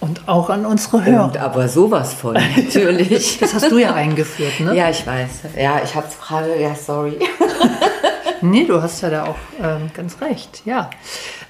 Und 0.00 0.28
auch 0.28 0.48
an 0.48 0.64
unsere 0.64 1.04
Hörer. 1.04 1.24
Und 1.24 1.36
aber 1.36 1.68
sowas 1.68 2.14
von, 2.14 2.34
natürlich. 2.56 3.38
Das 3.38 3.54
hast 3.54 3.70
du 3.70 3.78
ja 3.78 3.94
eingeführt, 3.94 4.60
ne? 4.60 4.74
ja, 4.74 4.88
ich 4.90 5.06
weiß. 5.06 5.30
Ja, 5.56 5.80
ich 5.84 5.94
hab's 5.94 6.18
gerade, 6.18 6.60
ja, 6.60 6.74
sorry. 6.74 7.18
Nee, 8.42 8.64
du 8.64 8.80
hast 8.80 9.02
ja 9.02 9.10
da 9.10 9.24
auch 9.24 9.36
ähm, 9.62 9.90
ganz 9.92 10.20
recht, 10.22 10.62
ja. 10.64 10.88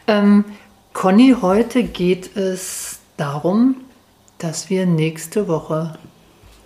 Ähm, 0.08 0.44
Conny, 0.92 1.36
heute 1.40 1.84
geht 1.84 2.36
es 2.36 2.98
darum, 3.16 3.76
dass 4.38 4.70
wir 4.70 4.86
nächste 4.86 5.46
Woche 5.46 5.98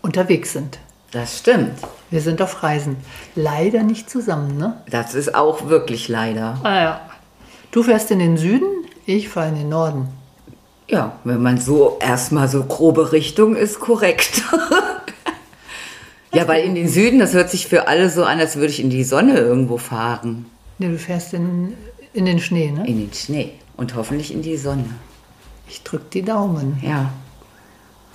unterwegs 0.01 0.55
sind. 0.55 0.79
Das 1.11 1.39
stimmt. 1.39 1.79
Wir 2.11 2.23
sind 2.23 2.41
auf 2.41 2.63
Reisen. 2.63 2.97
Leider 3.35 3.83
nicht 3.83 4.09
zusammen, 4.09 4.57
ne? 4.57 4.83
Das 4.91 5.15
ist 5.15 5.35
auch 5.35 5.69
wirklich 5.69 6.09
leider. 6.09 6.59
Ah 6.63 6.81
ja. 6.81 7.01
Du 7.71 7.83
fährst 7.83 8.11
in 8.11 8.19
den 8.19 8.37
Süden, 8.37 8.67
ich 9.05 9.29
fahre 9.29 9.49
in 9.49 9.57
den 9.57 9.69
Norden. 9.69 10.09
Ja, 10.89 11.19
wenn 11.25 11.41
man 11.43 11.59
so 11.61 11.97
erstmal 12.01 12.49
so 12.49 12.63
grobe 12.65 13.13
Richtung 13.13 13.57
ist, 13.57 13.81
korrekt. 13.81 14.43
ja, 16.33 16.47
weil 16.47 16.65
in 16.65 16.75
den 16.75 16.89
Süden, 16.89 17.19
das 17.19 17.33
hört 17.33 17.51
sich 17.51 17.67
für 17.67 17.89
alle 17.89 18.11
so 18.11 18.25
an, 18.25 18.39
als 18.39 18.57
würde 18.57 18.69
ich 18.69 18.81
in 18.81 18.91
die 18.91 19.05
Sonne 19.05 19.39
irgendwo 19.39 19.79
fahren. 19.79 20.47
Nee, 20.79 20.89
du 20.89 20.99
fährst 20.99 21.33
in, 21.33 21.75
in 22.13 22.27
den 22.27 22.39
Schnee, 22.39 22.71
ne? 22.71 22.87
In 22.87 22.99
den 22.99 23.13
Schnee. 23.15 23.53
Und 23.77 23.95
hoffentlich 23.95 24.33
in 24.33 24.43
die 24.43 24.57
Sonne. 24.57 24.85
Ich 25.69 25.83
drück 25.83 26.11
die 26.11 26.23
Daumen. 26.23 26.79
Ja. 26.83 27.11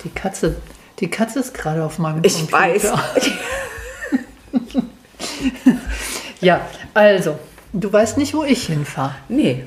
Die 0.04 0.10
Katze, 0.10 0.56
die 1.00 1.10
Katze 1.10 1.40
ist 1.40 1.54
gerade 1.54 1.84
auf 1.84 1.98
meinem 1.98 2.24
Ich 2.24 2.36
Computer. 2.50 2.60
weiß. 2.60 2.94
Ja, 6.42 6.62
also, 6.94 7.38
du 7.74 7.92
weißt 7.92 8.18
nicht, 8.18 8.34
wo 8.34 8.44
ich 8.46 8.68
hinfahre. 8.68 9.16
nee, 9.28 9.66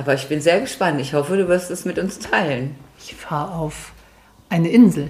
aber 0.00 0.14
ich 0.14 0.28
bin 0.28 0.40
sehr 0.40 0.60
gespannt. 0.60 1.00
Ich 1.00 1.12
hoffe, 1.14 1.36
du 1.36 1.46
wirst 1.48 1.70
es 1.70 1.84
mit 1.84 1.98
uns 1.98 2.18
teilen. 2.18 2.74
Ich 2.98 3.14
fahre 3.14 3.52
auf 3.54 3.92
eine 4.48 4.68
Insel. 4.70 5.08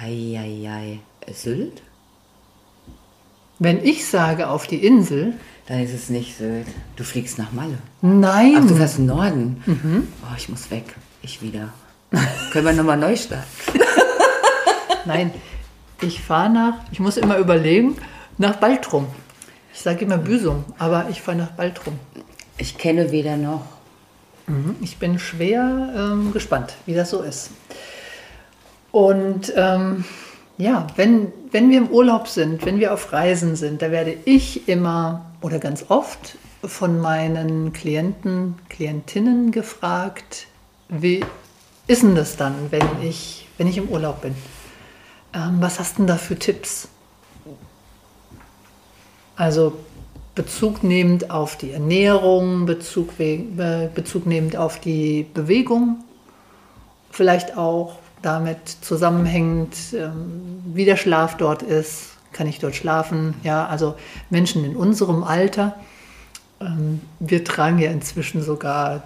Eieiei. 0.00 1.00
Sylt? 1.32 1.82
Wenn 3.58 3.84
ich 3.84 4.06
sage 4.08 4.48
auf 4.48 4.66
die 4.66 4.84
Insel, 4.84 5.34
Dann 5.66 5.80
ist 5.84 5.92
es 5.94 6.08
nicht 6.08 6.36
Sylt. 6.38 6.66
Du 6.96 7.04
fliegst 7.04 7.38
nach 7.38 7.52
Malle. 7.52 7.78
nein. 8.00 8.56
Ach, 8.58 8.66
du 8.66 8.74
fährst 8.74 8.98
den 8.98 9.06
Norden? 9.06 9.62
Oh, 10.22 10.34
ich 10.36 10.48
muss 10.48 10.70
weg. 10.70 10.94
Ich 11.22 11.42
wieder. 11.42 11.72
Können 12.52 12.66
wir 12.66 12.72
nochmal 12.72 12.96
neu 12.96 13.14
starten? 13.16 13.44
Nein, 15.04 15.30
ich 16.02 16.20
fahre 16.20 16.50
nach, 16.50 16.74
ich 16.92 16.98
muss 17.00 17.16
immer 17.16 17.36
überlegen, 17.38 17.96
nach 18.38 18.56
Baltrum. 18.56 19.06
Ich 19.72 19.80
sage 19.80 20.04
immer 20.04 20.18
Büsum, 20.18 20.64
aber 20.78 21.06
ich 21.08 21.22
fahre 21.22 21.38
nach 21.38 21.52
Baltrum. 21.52 21.98
Ich 22.58 22.76
kenne 22.78 23.10
weder 23.12 23.36
noch. 23.36 23.64
Mhm, 24.46 24.76
Ich 24.80 24.98
bin 24.98 25.18
schwer 25.18 25.92
ähm, 25.96 26.32
gespannt, 26.32 26.74
wie 26.86 26.94
das 26.94 27.10
so 27.10 27.22
ist. 27.22 27.50
Und 28.92 29.52
ähm, 29.56 30.04
ja, 30.58 30.86
wenn, 30.96 31.32
wenn 31.52 31.70
wir 31.70 31.78
im 31.78 31.88
Urlaub 31.88 32.28
sind, 32.28 32.66
wenn 32.66 32.78
wir 32.80 32.92
auf 32.92 33.12
Reisen 33.12 33.56
sind, 33.56 33.82
da 33.82 33.90
werde 33.90 34.16
ich 34.24 34.68
immer 34.68 35.24
oder 35.40 35.58
ganz 35.58 35.86
oft 35.88 36.36
von 36.62 37.00
meinen 37.00 37.72
Klienten, 37.72 38.56
Klientinnen 38.68 39.52
gefragt, 39.52 40.46
wie 40.88 41.24
ist 41.86 42.02
denn 42.02 42.14
das 42.14 42.36
dann, 42.36 42.54
wenn 42.70 42.86
ich, 43.02 43.48
wenn 43.56 43.66
ich 43.66 43.78
im 43.78 43.88
Urlaub 43.88 44.22
bin? 44.22 44.34
Ähm, 45.32 45.56
was 45.60 45.78
hast 45.78 45.98
denn 45.98 46.06
da 46.06 46.16
für 46.16 46.38
Tipps? 46.38 46.88
Also 49.36 49.78
Bezug 50.34 50.82
nehmend 50.84 51.30
auf 51.30 51.56
die 51.56 51.72
Ernährung, 51.72 52.66
Bezug, 52.66 53.10
Bezug 53.94 54.26
nehmend 54.26 54.56
auf 54.56 54.78
die 54.80 55.26
Bewegung, 55.34 56.04
vielleicht 57.10 57.56
auch 57.56 57.96
damit 58.22 58.58
zusammenhängend, 58.82 59.74
ähm, 59.94 60.62
wie 60.74 60.84
der 60.84 60.96
Schlaf 60.96 61.36
dort 61.36 61.62
ist, 61.62 62.10
kann 62.32 62.46
ich 62.46 62.58
dort 62.58 62.76
schlafen? 62.76 63.34
Ja, 63.42 63.66
also 63.66 63.96
Menschen 64.28 64.64
in 64.64 64.76
unserem 64.76 65.24
Alter, 65.24 65.74
ähm, 66.60 67.00
wir 67.18 67.42
tragen 67.44 67.78
ja 67.78 67.90
inzwischen 67.90 68.42
sogar 68.42 69.02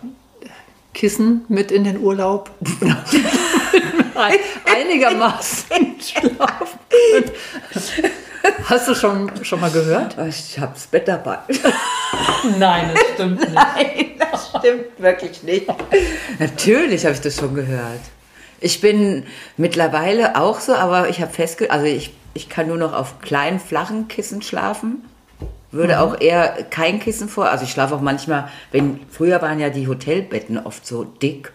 Kissen 0.93 1.45
mit 1.49 1.73
in 1.73 1.85
den 1.85 1.99
Urlaub. 2.01 2.51
Ein- 4.15 4.39
Einigermaßen 4.67 5.95
schlafen. 6.01 6.79
Hast 8.65 8.89
du 8.89 8.95
schon, 8.95 9.31
schon 9.45 9.61
mal 9.61 9.71
gehört? 9.71 10.17
Ich 10.29 10.59
hab's 10.59 10.87
Bett 10.87 11.07
dabei. 11.07 11.39
Nein, 12.59 12.91
das 12.95 13.03
stimmt 13.15 13.41
nicht. 13.41 13.53
Nein, 13.53 14.13
das 14.19 14.49
stimmt 14.49 14.99
wirklich 14.99 15.43
nicht. 15.43 15.67
Natürlich 16.39 17.05
habe 17.05 17.15
ich 17.15 17.21
das 17.21 17.37
schon 17.37 17.55
gehört. 17.55 18.01
Ich 18.61 18.81
bin 18.81 19.25
mittlerweile 19.59 20.37
auch 20.37 20.61
so, 20.61 20.75
aber 20.75 21.11
ich 21.11 21.21
habe 21.21 21.33
festgestellt, 21.33 21.73
also 21.73 21.85
ich, 21.85 22.15
ich 22.33 22.49
kann 22.49 22.69
nur 22.69 22.79
noch 22.79 22.95
auf 22.95 23.21
kleinen, 23.21 23.61
flachen 23.61 24.09
Kissen 24.09 24.41
schlafen. 24.41 25.05
Würde 25.71 26.01
auch 26.01 26.19
eher 26.19 26.65
kein 26.71 27.01
Kissen 27.01 27.29
vor. 27.29 27.51
Also 27.51 27.65
ich 27.65 27.71
schlafe 27.73 27.95
auch 27.95 28.01
manchmal, 28.01 28.49
wenn 28.73 29.01
früher 29.11 29.43
waren 29.43 29.61
ja 29.61 29.69
die 29.69 29.89
Hotelbetten 29.89 30.57
oft 30.57 30.87
so 30.87 31.05
dick, 31.05 31.53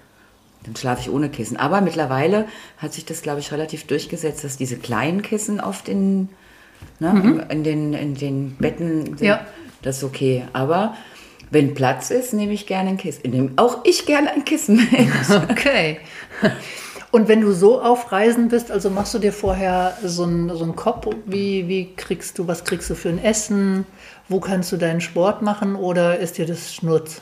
dann 0.64 0.76
schlafe 0.76 1.02
ich 1.02 1.10
ohne 1.10 1.30
Kissen. 1.30 1.58
Aber 1.58 1.82
mittlerweile 1.82 2.48
hat 2.78 2.94
sich 2.94 3.06
das, 3.06 3.22
glaube 3.22 3.40
ich, 3.40 3.52
relativ 3.52 3.88
durchgesetzt, 3.88 4.44
dass 4.44 4.58
diese 4.58 4.78
kleinen 4.78 5.22
Kissen 5.22 5.60
oft 5.60 5.88
in, 5.90 6.30
ne, 7.00 7.10
im- 7.24 7.40
in, 7.50 7.64
den, 7.64 7.94
in 7.94 8.16
den 8.16 8.56
Betten. 8.58 9.16
Ja. 9.20 9.46
Das 9.82 9.98
ist 9.98 10.04
okay. 10.04 10.44
Aber 10.54 10.96
wenn 11.52 11.74
Platz 11.74 12.12
ist, 12.12 12.34
nehme 12.34 12.54
ich 12.54 12.68
gerne 12.68 12.90
ein 12.90 12.98
Kissen. 12.98 13.30
Nehme 13.32 13.52
auch 13.56 13.80
ich 13.84 14.06
gerne 14.06 14.32
ein 14.32 14.46
Kissen 14.46 14.76
mit. 14.76 14.90
Okay. 15.50 15.98
Und 17.12 17.28
wenn 17.28 17.42
du 17.42 17.54
so 17.54 17.82
auf 17.82 18.12
Reisen 18.12 18.50
bist, 18.50 18.70
also 18.70 18.92
machst 18.92 19.16
du 19.16 19.20
dir 19.20 19.34
vorher 19.34 19.98
so 20.04 20.24
einen 20.26 20.56
so 20.56 20.64
einen 20.64 20.76
Kopf, 20.76 21.08
wie, 21.26 21.68
wie 21.68 21.90
kriegst 21.96 22.38
du, 22.38 22.48
was 22.48 22.66
kriegst 22.66 22.88
du 22.90 22.94
für 22.94 23.10
ein 23.10 23.18
Essen? 23.24 23.88
Wo 24.28 24.40
kannst 24.40 24.72
du 24.72 24.78
deinen 24.78 25.02
Sport 25.02 25.42
machen 25.42 25.76
oder 25.76 26.20
ist 26.20 26.38
dir 26.38 26.46
das 26.46 26.72
Schnurz? 26.76 27.22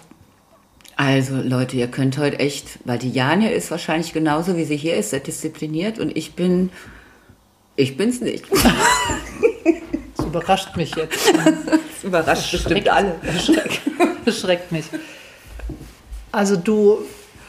Also 0.98 1.38
Leute, 1.38 1.78
ihr 1.78 1.88
könnt 1.88 2.18
heute 2.18 2.40
echt, 2.40 2.80
weil 2.84 2.98
die 2.98 3.12
Janja 3.12 3.48
ist 3.50 3.72
wahrscheinlich 3.72 4.12
genauso 4.12 4.58
wie 4.58 4.66
sie 4.66 4.76
hier 4.76 4.98
ist, 4.98 5.12
sehr 5.12 5.22
diszipliniert 5.22 6.00
und 6.00 6.18
ich 6.18 6.34
bin, 6.34 6.70
ich 7.78 7.96
bin's 7.96 8.20
nicht. 8.20 8.44
Das 10.28 10.42
überrascht 10.42 10.76
mich 10.76 10.96
jetzt. 10.96 11.34
Das 11.98 12.04
überrascht 12.04 12.52
bestimmt 12.52 12.90
alle. 12.90 13.16
Schreck, 13.44 13.82
schreckt 14.32 14.72
mich. 14.72 14.86
Also 16.32 16.56
du 16.56 17.00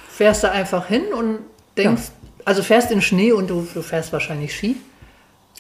fährst 0.09 0.43
da 0.43 0.51
einfach 0.53 0.87
hin 0.87 1.13
und 1.13 1.41
denkst, 1.77 2.05
also 2.47 2.63
fährst 2.63 2.91
in 2.91 3.03
Schnee 3.03 3.33
und 3.33 3.51
du, 3.51 3.69
du 3.75 3.83
fährst 3.83 4.13
wahrscheinlich 4.13 4.57
Ski. 4.57 4.77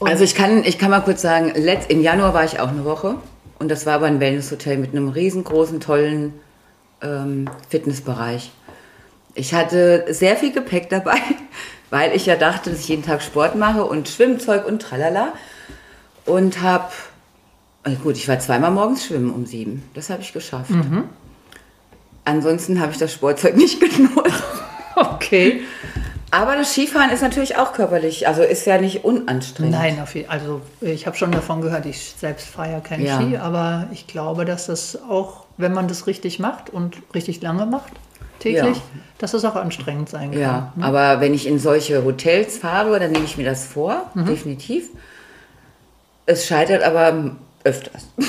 Also 0.00 0.24
ich 0.24 0.34
kann, 0.34 0.64
ich 0.64 0.78
kann 0.78 0.90
mal 0.90 1.00
kurz 1.00 1.20
sagen, 1.20 1.52
letzt, 1.54 1.90
im 1.90 2.00
Januar 2.00 2.32
war 2.32 2.44
ich 2.44 2.60
auch 2.60 2.68
eine 2.68 2.84
Woche 2.84 3.16
und 3.58 3.68
das 3.68 3.84
war 3.84 3.94
aber 3.94 4.06
ein 4.06 4.20
Wellnesshotel 4.20 4.78
mit 4.78 4.92
einem 4.92 5.08
riesengroßen, 5.08 5.80
tollen 5.80 6.32
ähm, 7.02 7.50
Fitnessbereich. 7.68 8.50
Ich 9.34 9.52
hatte 9.52 10.06
sehr 10.08 10.36
viel 10.36 10.52
Gepäck 10.52 10.88
dabei, 10.88 11.18
weil 11.90 12.16
ich 12.16 12.26
ja 12.26 12.36
dachte, 12.36 12.70
dass 12.70 12.80
ich 12.80 12.88
jeden 12.88 13.02
Tag 13.02 13.22
Sport 13.22 13.54
mache 13.54 13.84
und 13.84 14.08
Schwimmzeug 14.08 14.66
und 14.66 14.80
tralala. 14.80 15.34
Und 16.28 16.60
habe, 16.62 16.88
gut, 18.02 18.16
ich 18.16 18.28
war 18.28 18.38
zweimal 18.38 18.70
morgens 18.70 19.06
schwimmen 19.06 19.30
um 19.32 19.46
sieben. 19.46 19.82
Das 19.94 20.10
habe 20.10 20.22
ich 20.22 20.32
geschafft. 20.32 20.70
Ansonsten 22.24 22.80
habe 22.80 22.92
ich 22.92 22.98
das 22.98 23.12
Sportzeug 23.12 23.56
nicht 23.56 23.80
genutzt. 23.96 24.42
Okay. 24.96 25.62
Aber 26.30 26.56
das 26.56 26.72
Skifahren 26.72 27.08
ist 27.10 27.22
natürlich 27.22 27.56
auch 27.56 27.72
körperlich, 27.72 28.28
also 28.28 28.42
ist 28.42 28.66
ja 28.66 28.78
nicht 28.78 29.02
unanstrengend. 29.02 29.72
Nein, 29.74 29.98
auf 30.02 30.14
jeden, 30.14 30.28
also 30.28 30.60
ich 30.82 31.06
habe 31.06 31.16
schon 31.16 31.32
davon 31.32 31.62
gehört, 31.62 31.86
ich 31.86 32.12
selbst 32.18 32.48
fahre 32.48 32.72
ja 32.72 32.80
kein 32.80 33.02
Ja. 33.02 33.18
Ski, 33.18 33.38
aber 33.38 33.86
ich 33.92 34.06
glaube, 34.06 34.44
dass 34.44 34.66
das 34.66 34.98
auch, 35.08 35.46
wenn 35.56 35.72
man 35.72 35.88
das 35.88 36.06
richtig 36.06 36.38
macht 36.38 36.68
und 36.68 36.98
richtig 37.14 37.40
lange 37.40 37.64
macht, 37.64 37.92
täglich, 38.40 38.76
Ja. 38.76 38.82
dass 39.16 39.30
das 39.32 39.42
auch 39.46 39.54
anstrengend 39.56 40.10
sein 40.10 40.32
kann. 40.32 40.40
Ja, 40.40 40.72
aber 40.80 41.22
wenn 41.22 41.32
ich 41.32 41.46
in 41.46 41.58
solche 41.58 42.04
Hotels 42.04 42.58
fahre, 42.58 43.00
dann 43.00 43.12
nehme 43.12 43.24
ich 43.24 43.38
mir 43.38 43.46
das 43.46 43.64
vor, 43.64 44.10
Mhm. 44.12 44.26
definitiv. 44.26 44.90
Es 46.28 46.46
scheitert 46.46 46.82
aber 46.82 47.36
öfters. 47.64 48.06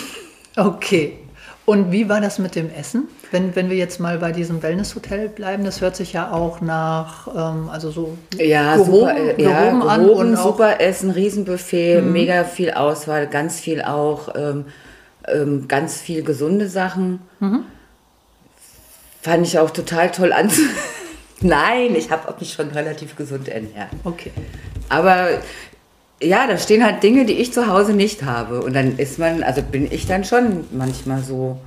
Okay. 0.55 1.17
Und 1.65 1.91
wie 1.91 2.09
war 2.09 2.19
das 2.19 2.37
mit 2.39 2.55
dem 2.55 2.69
Essen? 2.73 3.07
Wenn, 3.31 3.55
wenn 3.55 3.69
wir 3.69 3.77
jetzt 3.77 3.99
mal 3.99 4.17
bei 4.17 4.31
diesem 4.33 4.61
Wellnesshotel 4.61 5.29
bleiben, 5.29 5.63
das 5.63 5.79
hört 5.79 5.95
sich 5.95 6.11
ja 6.11 6.31
auch 6.31 6.59
nach, 6.59 7.27
ähm, 7.27 7.69
also 7.69 7.91
so 7.91 8.17
Ja, 8.37 8.75
gehoben, 8.75 8.91
super, 8.91 9.15
äh, 9.15 9.41
ja, 9.41 9.65
gehoben 9.69 9.81
an 9.83 10.01
gehoben, 10.03 10.19
und 10.19 10.31
Mhm. 10.31 10.35
super 10.35 10.81
Essen, 10.81 11.11
Riesenbuffet, 11.11 12.01
mega 12.01 12.43
viel 12.43 12.71
Auswahl, 12.71 13.27
ganz 13.27 13.59
viel 13.59 13.81
auch, 13.83 14.35
ähm, 14.35 14.65
ähm, 15.27 15.67
ganz 15.69 16.01
viel 16.01 16.23
gesunde 16.23 16.67
Sachen. 16.67 17.21
Mhm. 17.39 17.63
Fand 19.21 19.45
ich 19.47 19.59
auch 19.59 19.69
total 19.69 20.11
toll 20.11 20.33
an. 20.33 20.49
Nein, 21.41 21.95
ich 21.95 22.09
habe 22.11 22.33
mich 22.39 22.51
schon 22.53 22.69
relativ 22.71 23.15
gesund 23.15 23.47
ernährt. 23.47 23.89
okay. 24.03 24.31
Aber 24.89 25.27
ja, 26.21 26.48
da 26.48 26.57
stehen 26.57 26.83
halt 26.83 27.01
Dinge, 27.04 27.25
die 27.25 27.33
ich 27.33 27.54
zu 27.54 27.68
Hause 27.68 27.94
nicht 27.94 28.24
habe. 28.24 28.62
Und 28.62 28.74
dann 28.75 28.98
ist 28.98 29.19
man, 29.19 29.44
also 29.44 29.62
bin 29.62 29.92
ich 29.92 30.06
dann 30.06 30.24
schon 30.24 30.66
manchmal 30.71 31.21
so, 31.24 31.60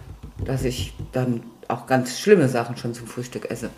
dass 0.45 0.65
ich 0.65 0.93
dann 1.13 1.43
auch 1.69 1.87
ganz 1.87 2.19
schlimme 2.19 2.49
Sachen 2.49 2.77
schon 2.77 2.93
zum 2.95 3.07
Frühstück 3.07 3.51
esse. 3.51 3.71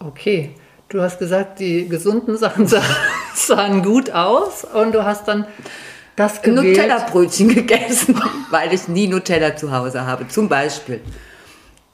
Okay. 0.00 0.50
Du 0.88 1.00
hast 1.02 1.18
gesagt, 1.18 1.58
die 1.58 1.88
gesunden 1.88 2.36
Sachen 2.36 2.66
sah- 2.66 2.82
sahen 3.34 3.82
gut 3.82 4.10
aus 4.10 4.64
und 4.64 4.94
du 4.94 5.04
hast 5.04 5.26
dann 5.26 5.46
das 6.14 6.42
gewählt. 6.42 6.76
Nutella-Brötchen 6.76 7.48
gegessen, 7.48 8.20
weil 8.50 8.72
ich 8.72 8.86
nie 8.86 9.08
Nutella 9.08 9.56
zu 9.56 9.72
Hause 9.72 10.06
habe, 10.06 10.28
zum 10.28 10.48
Beispiel. 10.48 11.00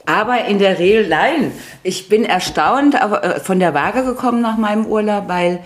Aber 0.05 0.45
in 0.45 0.59
der 0.59 0.79
Regel, 0.79 1.09
nein, 1.09 1.53
ich 1.83 2.09
bin 2.09 2.25
erstaunt 2.25 3.01
aber, 3.01 3.25
äh, 3.25 3.41
von 3.41 3.61
der 3.61 3.73
Waage 3.73 4.05
gekommen 4.05 4.43
nach 4.43 4.59
meinem 4.59 4.85
Urlaub, 4.87 5.29
weil 5.29 5.61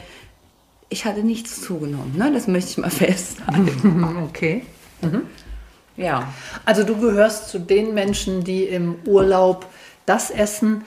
ich 0.88 1.04
hatte 1.04 1.22
nichts 1.22 1.62
zugenommen. 1.62 2.14
Ne? 2.16 2.32
Das 2.32 2.46
möchte 2.46 2.70
ich 2.70 2.78
mal 2.78 2.90
festhalten. 2.90 4.26
Okay. 4.28 4.64
ja. 5.96 6.32
Also 6.64 6.82
du 6.84 6.96
gehörst 6.96 7.48
zu 7.48 7.58
den 7.58 7.94
Menschen, 7.94 8.44
die 8.44 8.64
im 8.64 8.96
Urlaub 9.04 9.66
das 10.04 10.30
essen, 10.30 10.84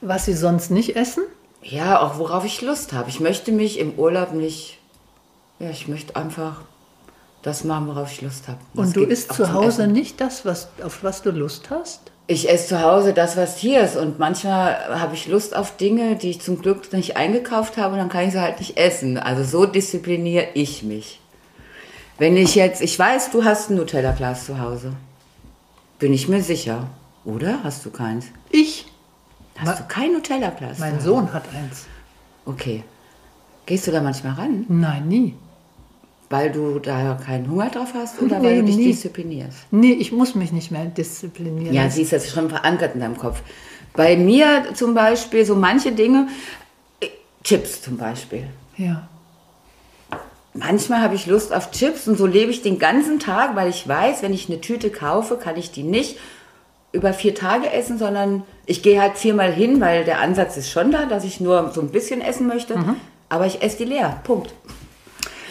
was 0.00 0.26
sie 0.26 0.34
sonst 0.34 0.70
nicht 0.70 0.96
essen? 0.96 1.24
Ja, 1.62 2.00
auch 2.00 2.18
worauf 2.18 2.44
ich 2.44 2.60
Lust 2.60 2.92
habe. 2.92 3.08
Ich 3.08 3.20
möchte 3.20 3.50
mich 3.50 3.78
im 3.78 3.94
Urlaub 3.98 4.32
nicht, 4.34 4.78
ja, 5.58 5.70
ich 5.70 5.88
möchte 5.88 6.16
einfach 6.16 6.62
das 7.42 7.64
machen, 7.64 7.86
worauf 7.86 8.12
ich 8.12 8.20
Lust 8.20 8.48
habe. 8.48 8.58
Das 8.74 8.86
Und 8.86 8.96
du 8.96 9.04
isst 9.04 9.32
zu 9.32 9.52
Hause 9.52 9.86
nicht 9.86 10.20
das, 10.20 10.44
was, 10.44 10.68
auf 10.82 11.02
was 11.02 11.22
du 11.22 11.30
Lust 11.30 11.70
hast? 11.70 12.10
Ich 12.26 12.48
esse 12.48 12.68
zu 12.68 12.80
Hause 12.82 13.12
das, 13.12 13.36
was 13.36 13.58
hier 13.58 13.82
ist. 13.82 13.96
Und 13.96 14.18
manchmal 14.18 14.98
habe 15.00 15.14
ich 15.14 15.28
Lust 15.28 15.54
auf 15.54 15.76
Dinge, 15.76 16.16
die 16.16 16.30
ich 16.30 16.40
zum 16.40 16.60
Glück 16.60 16.90
nicht 16.92 17.16
eingekauft 17.18 17.76
habe, 17.76 17.92
und 17.94 17.98
dann 17.98 18.08
kann 18.08 18.24
ich 18.26 18.32
sie 18.32 18.40
halt 18.40 18.58
nicht 18.60 18.76
essen. 18.78 19.18
Also 19.18 19.44
so 19.44 19.66
diszipliniere 19.66 20.46
ich 20.54 20.82
mich. 20.82 21.20
Wenn 22.16 22.36
ich 22.36 22.54
jetzt, 22.54 22.80
ich 22.80 22.98
weiß, 22.98 23.30
du 23.30 23.44
hast 23.44 23.70
ein 23.70 23.76
Nutella-Glas 23.76 24.46
zu 24.46 24.58
Hause. 24.58 24.92
Bin 25.98 26.12
ich 26.14 26.28
mir 26.28 26.42
sicher. 26.42 26.86
Oder? 27.24 27.58
Hast 27.62 27.84
du 27.84 27.90
keins? 27.90 28.26
Ich? 28.50 28.86
Hast 29.56 29.66
Ma- 29.66 29.74
du 29.74 29.84
kein 29.88 30.12
Nutella-Glas? 30.12 30.78
Mein 30.78 31.00
Sohn 31.00 31.32
hat 31.32 31.44
eins. 31.54 31.84
Okay. 32.46 32.84
Gehst 33.66 33.86
du 33.86 33.90
da 33.92 34.00
manchmal 34.00 34.34
ran? 34.34 34.64
Nein, 34.68 35.08
nie. 35.08 35.34
Weil 36.34 36.50
du 36.50 36.80
da 36.80 37.16
keinen 37.24 37.48
Hunger 37.48 37.70
drauf 37.70 37.92
hast 37.94 38.20
oder 38.20 38.40
Nee, 38.40 38.44
weil 38.46 38.56
du 38.60 38.64
dich 38.64 38.76
nie. 38.76 38.84
disziplinierst? 38.86 39.56
Nee, 39.70 39.92
ich 39.92 40.10
muss 40.10 40.34
mich 40.34 40.50
nicht 40.50 40.72
mehr 40.72 40.84
disziplinieren. 40.86 41.72
Ja, 41.72 41.88
siehst 41.88 42.10
du, 42.10 42.16
das 42.16 42.24
ist 42.24 42.32
schon 42.34 42.48
verankert 42.48 42.94
in 42.94 43.00
deinem 43.02 43.16
Kopf. 43.16 43.40
Bei 43.94 44.16
mir 44.16 44.64
zum 44.74 44.94
Beispiel, 44.94 45.44
so 45.44 45.54
manche 45.54 45.92
Dinge, 45.92 46.26
äh, 47.00 47.06
Chips 47.44 47.82
zum 47.82 47.96
Beispiel. 47.98 48.48
ja. 48.76 49.06
Manchmal 50.56 51.00
habe 51.02 51.16
ich 51.16 51.26
Lust 51.26 51.52
auf 51.52 51.72
Chips 51.72 52.06
und 52.06 52.16
so 52.16 52.26
lebe 52.26 52.50
ich 52.52 52.62
den 52.62 52.78
ganzen 52.78 53.18
Tag, 53.18 53.56
weil 53.56 53.68
ich 53.68 53.88
weiß, 53.88 54.22
wenn 54.22 54.32
ich 54.32 54.48
eine 54.48 54.60
Tüte 54.60 54.90
kaufe, 54.90 55.36
kann 55.36 55.56
ich 55.56 55.72
die 55.72 55.82
nicht 55.82 56.16
über 56.92 57.12
vier 57.12 57.34
Tage 57.34 57.72
essen, 57.72 57.98
sondern 57.98 58.44
ich 58.66 58.80
gehe 58.84 59.00
halt 59.02 59.18
viermal 59.18 59.52
hin, 59.52 59.80
weil 59.80 60.04
der 60.04 60.20
Ansatz 60.20 60.56
ist 60.56 60.70
schon 60.70 60.92
da, 60.92 61.06
dass 61.06 61.24
ich 61.24 61.40
nur 61.40 61.72
so 61.74 61.80
ein 61.80 61.88
bisschen 61.90 62.20
essen 62.20 62.46
möchte, 62.46 62.78
Mhm. 62.78 62.96
aber 63.28 63.46
ich 63.46 63.62
esse 63.62 63.78
die 63.78 63.84
leer. 63.84 64.20
Punkt. 64.22 64.54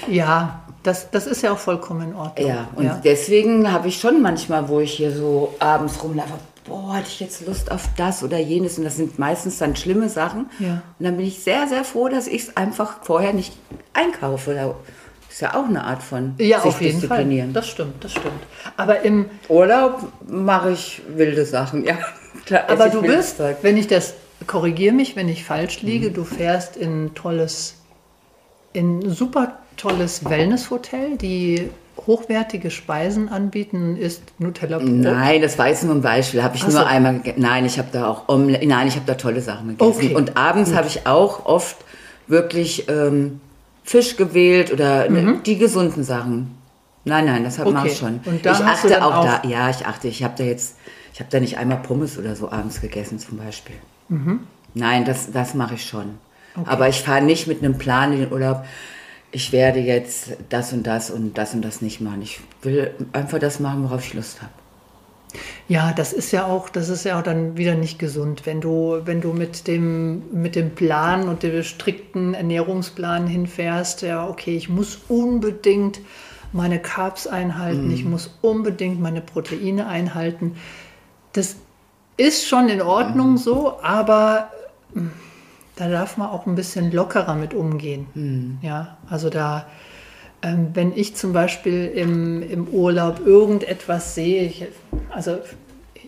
Ja, 0.10 0.63
das, 0.84 1.10
das 1.12 1.28
ist 1.28 1.42
ja 1.42 1.52
auch 1.54 1.58
vollkommen 1.58 2.10
in 2.10 2.16
Ordnung. 2.16 2.48
Ja, 2.48 2.68
und 2.76 2.92
deswegen 3.04 3.72
habe 3.72 3.88
ich 3.88 4.00
schon 4.00 4.22
manchmal, 4.22 4.68
wo 4.70 4.80
ich 4.80 4.94
hier 4.94 5.12
so 5.12 5.54
abends 5.60 6.04
rumlaufe, 6.04 6.34
boah, 6.66 6.94
hatte 6.96 7.08
ich 7.08 7.20
jetzt 7.20 7.46
Lust 7.46 7.72
auf 7.72 7.90
das 7.98 8.24
oder 8.24 8.38
jenes. 8.38 8.78
Und 8.78 8.84
das 8.84 8.98
sind 8.98 9.18
meistens 9.20 9.58
dann 9.58 9.76
schlimme 9.76 10.10
Sachen. 10.10 10.50
Ja. 10.60 10.82
Und 11.00 11.06
dann 11.06 11.18
bin 11.18 11.26
ich 11.26 11.40
sehr, 11.44 11.68
sehr 11.68 11.84
froh, 11.84 12.10
dass 12.10 12.28
ich 12.28 12.44
es 12.44 12.58
einfach 12.58 13.04
vorher 13.04 13.34
nicht 13.34 13.54
einkaufe. 13.94 14.54
Da 14.54 14.76
ist 15.30 15.42
ja 15.42 15.56
auch 15.56 15.66
eine 15.66 15.84
Art 15.84 16.04
von 16.04 16.36
ja, 16.38 16.60
sich 16.60 16.68
auf 16.68 16.82
jeden 16.82 17.00
Fall. 17.00 17.18
disziplinieren. 17.20 17.54
Das 17.54 17.68
stimmt, 17.68 18.04
das 18.04 18.12
stimmt. 18.12 18.44
Aber 18.78 19.02
im, 19.02 19.26
Urlaub 19.50 20.08
mache 20.28 20.72
ich 20.72 21.02
wilde 21.08 21.46
Sachen, 21.46 21.84
ja. 21.86 21.98
Aber 22.68 22.90
du 22.90 23.02
bist, 23.02 23.38
Zeug. 23.38 23.58
wenn 23.62 23.78
ich 23.78 23.88
das, 23.88 24.14
korrigiere 24.48 24.94
mich, 24.94 25.16
wenn 25.16 25.30
ich 25.30 25.46
falsch 25.46 25.82
liege, 25.82 26.10
Mhm. 26.10 26.14
du 26.14 26.24
fährst 26.26 26.76
in 26.78 27.14
tolles, 27.16 27.76
in 28.74 29.10
super 29.10 29.60
tolles 29.78 30.24
Wellnesshotel, 30.30 31.18
die 31.18 31.70
hochwertige 32.08 32.72
Speisen 32.72 33.30
anbieten, 33.30 33.96
ist 33.98 34.24
Nutella 34.40 34.80
Brot. 34.80 34.90
Nein, 34.90 35.42
das 35.42 35.58
war 35.58 35.68
jetzt 35.68 35.84
nur 35.84 35.94
ein 35.96 36.02
Beispiel. 36.02 36.44
Habe 36.44 36.56
ich 36.56 36.64
Ach 36.64 36.68
nur 36.70 36.80
so. 36.82 36.86
einmal 36.86 37.14
gegessen. 37.18 37.42
Nein, 37.42 37.66
ich 37.66 37.78
habe 37.78 37.90
da 37.92 38.08
auch 38.08 38.28
Omelette. 38.28 38.66
Nein, 38.66 38.88
ich 38.88 38.96
habe 38.96 39.06
da 39.06 39.14
tolle 39.16 39.42
Sachen 39.42 39.70
gegessen. 39.70 39.92
Okay, 39.92 40.16
Und 40.16 40.36
abends 40.36 40.74
habe 40.74 40.88
ich 40.88 41.06
auch 41.08 41.46
oft 41.46 41.78
wirklich 42.28 42.90
ähm, 42.90 43.40
Fisch 43.84 44.18
gewählt 44.18 44.72
oder 44.74 45.10
ne, 45.10 45.40
die 45.46 45.58
gesunden 45.58 46.04
Sachen. 46.04 46.58
Nein, 47.06 47.26
nein, 47.26 47.44
das 47.44 47.58
Mhm. 47.58 47.64
Okay. 47.66 47.74
mache 47.74 47.88
ich 47.90 47.98
schon. 47.98 48.20
Ich 48.42 48.48
achte 48.48 49.06
auch, 49.06 49.26
da. 49.26 49.42
Ja, 49.48 49.70
ich 49.70 49.86
achte. 49.86 50.08
Ich 50.08 50.24
habe 50.24 50.34
da 50.38 50.44
jetzt, 50.46 50.78
ich 51.14 51.20
habe 51.20 51.30
da 51.30 51.40
nicht 51.40 51.58
einmal 51.58 51.78
Pommes 51.78 52.18
oder 52.18 52.36
so 52.36 52.50
abends 52.52 52.82
gegessen 52.82 53.20
zum 53.20 53.38
Beispiel. 53.38 53.76
Nein, 54.74 55.06
das, 55.06 55.32
das 55.32 55.54
mache 55.54 55.76
ich 55.76 55.86
schon. 55.86 56.18
Aber 56.66 56.88
ich 56.88 57.02
fahre 57.02 57.22
nicht 57.24 57.48
mit 57.48 57.64
einem 57.64 57.78
Plan 57.78 58.14
in 58.14 58.20
den 58.22 58.32
Urlaub. 58.32 58.64
Ich 59.36 59.52
werde 59.52 59.80
jetzt 59.80 60.38
das 60.50 60.74
und 60.74 60.86
das 60.86 61.10
und 61.10 61.38
das 61.40 61.56
und 61.56 61.64
das 61.64 61.82
nicht 61.82 62.02
machen. 62.02 62.22
Ich 62.22 62.40
will 62.62 62.92
einfach 63.14 63.40
das 63.40 63.60
machen, 63.60 63.84
worauf 63.84 64.06
ich 64.06 64.14
Lust 64.14 64.44
habe. 64.44 64.52
Ja, 65.68 65.92
das 65.92 66.14
ist 66.14 66.32
ja 66.32 66.46
auch, 66.46 66.70
das 66.70 66.90
ist 66.90 67.04
ja 67.04 67.18
auch 67.18 67.24
dann 67.24 67.58
wieder 67.58 67.74
nicht 67.74 67.98
gesund, 67.98 68.46
wenn 68.46 68.62
du, 68.62 69.02
wenn 69.06 69.22
du 69.22 69.34
mit 69.34 69.68
dem, 69.68 70.22
mit 70.32 70.56
dem 70.56 70.76
Plan 70.76 71.28
und 71.28 71.42
dem 71.42 71.64
strikten 71.64 72.36
Ernährungsplan 72.36 73.26
hinfährst, 73.26 74.04
ja, 74.04 74.28
okay, 74.28 74.56
ich 74.56 74.70
muss 74.70 75.00
unbedingt 75.10 76.02
meine 76.52 76.78
Carbs 76.78 77.26
einhalten, 77.26 77.90
ich 77.90 78.06
muss 78.06 78.38
unbedingt 78.44 79.02
meine 79.02 79.22
Proteine 79.22 79.88
einhalten. 79.88 80.58
Das 81.32 81.56
ist 82.18 82.48
schon 82.48 82.70
in 82.70 82.84
Ordnung 82.84 83.38
so, 83.38 83.80
aber 83.82 84.52
da 85.76 85.90
darf 85.90 86.18
man 86.18 86.30
auch 86.30 86.46
ein 86.46 86.56
bisschen 86.56 86.92
lockerer 86.92 87.36
mit 87.36 87.54
umgehen. 87.54 88.60
Ja, 88.62 88.98
also 89.10 89.30
da, 89.30 89.66
ähm, 90.42 90.70
wenn 90.74 90.96
ich 90.96 91.16
zum 91.16 91.34
Beispiel 91.34 91.88
im, 91.88 92.44
im 92.44 92.68
Urlaub 92.68 93.26
irgendetwas 93.26 94.16
sehe, 94.16 94.44
ich, 94.44 94.66
also 95.10 95.40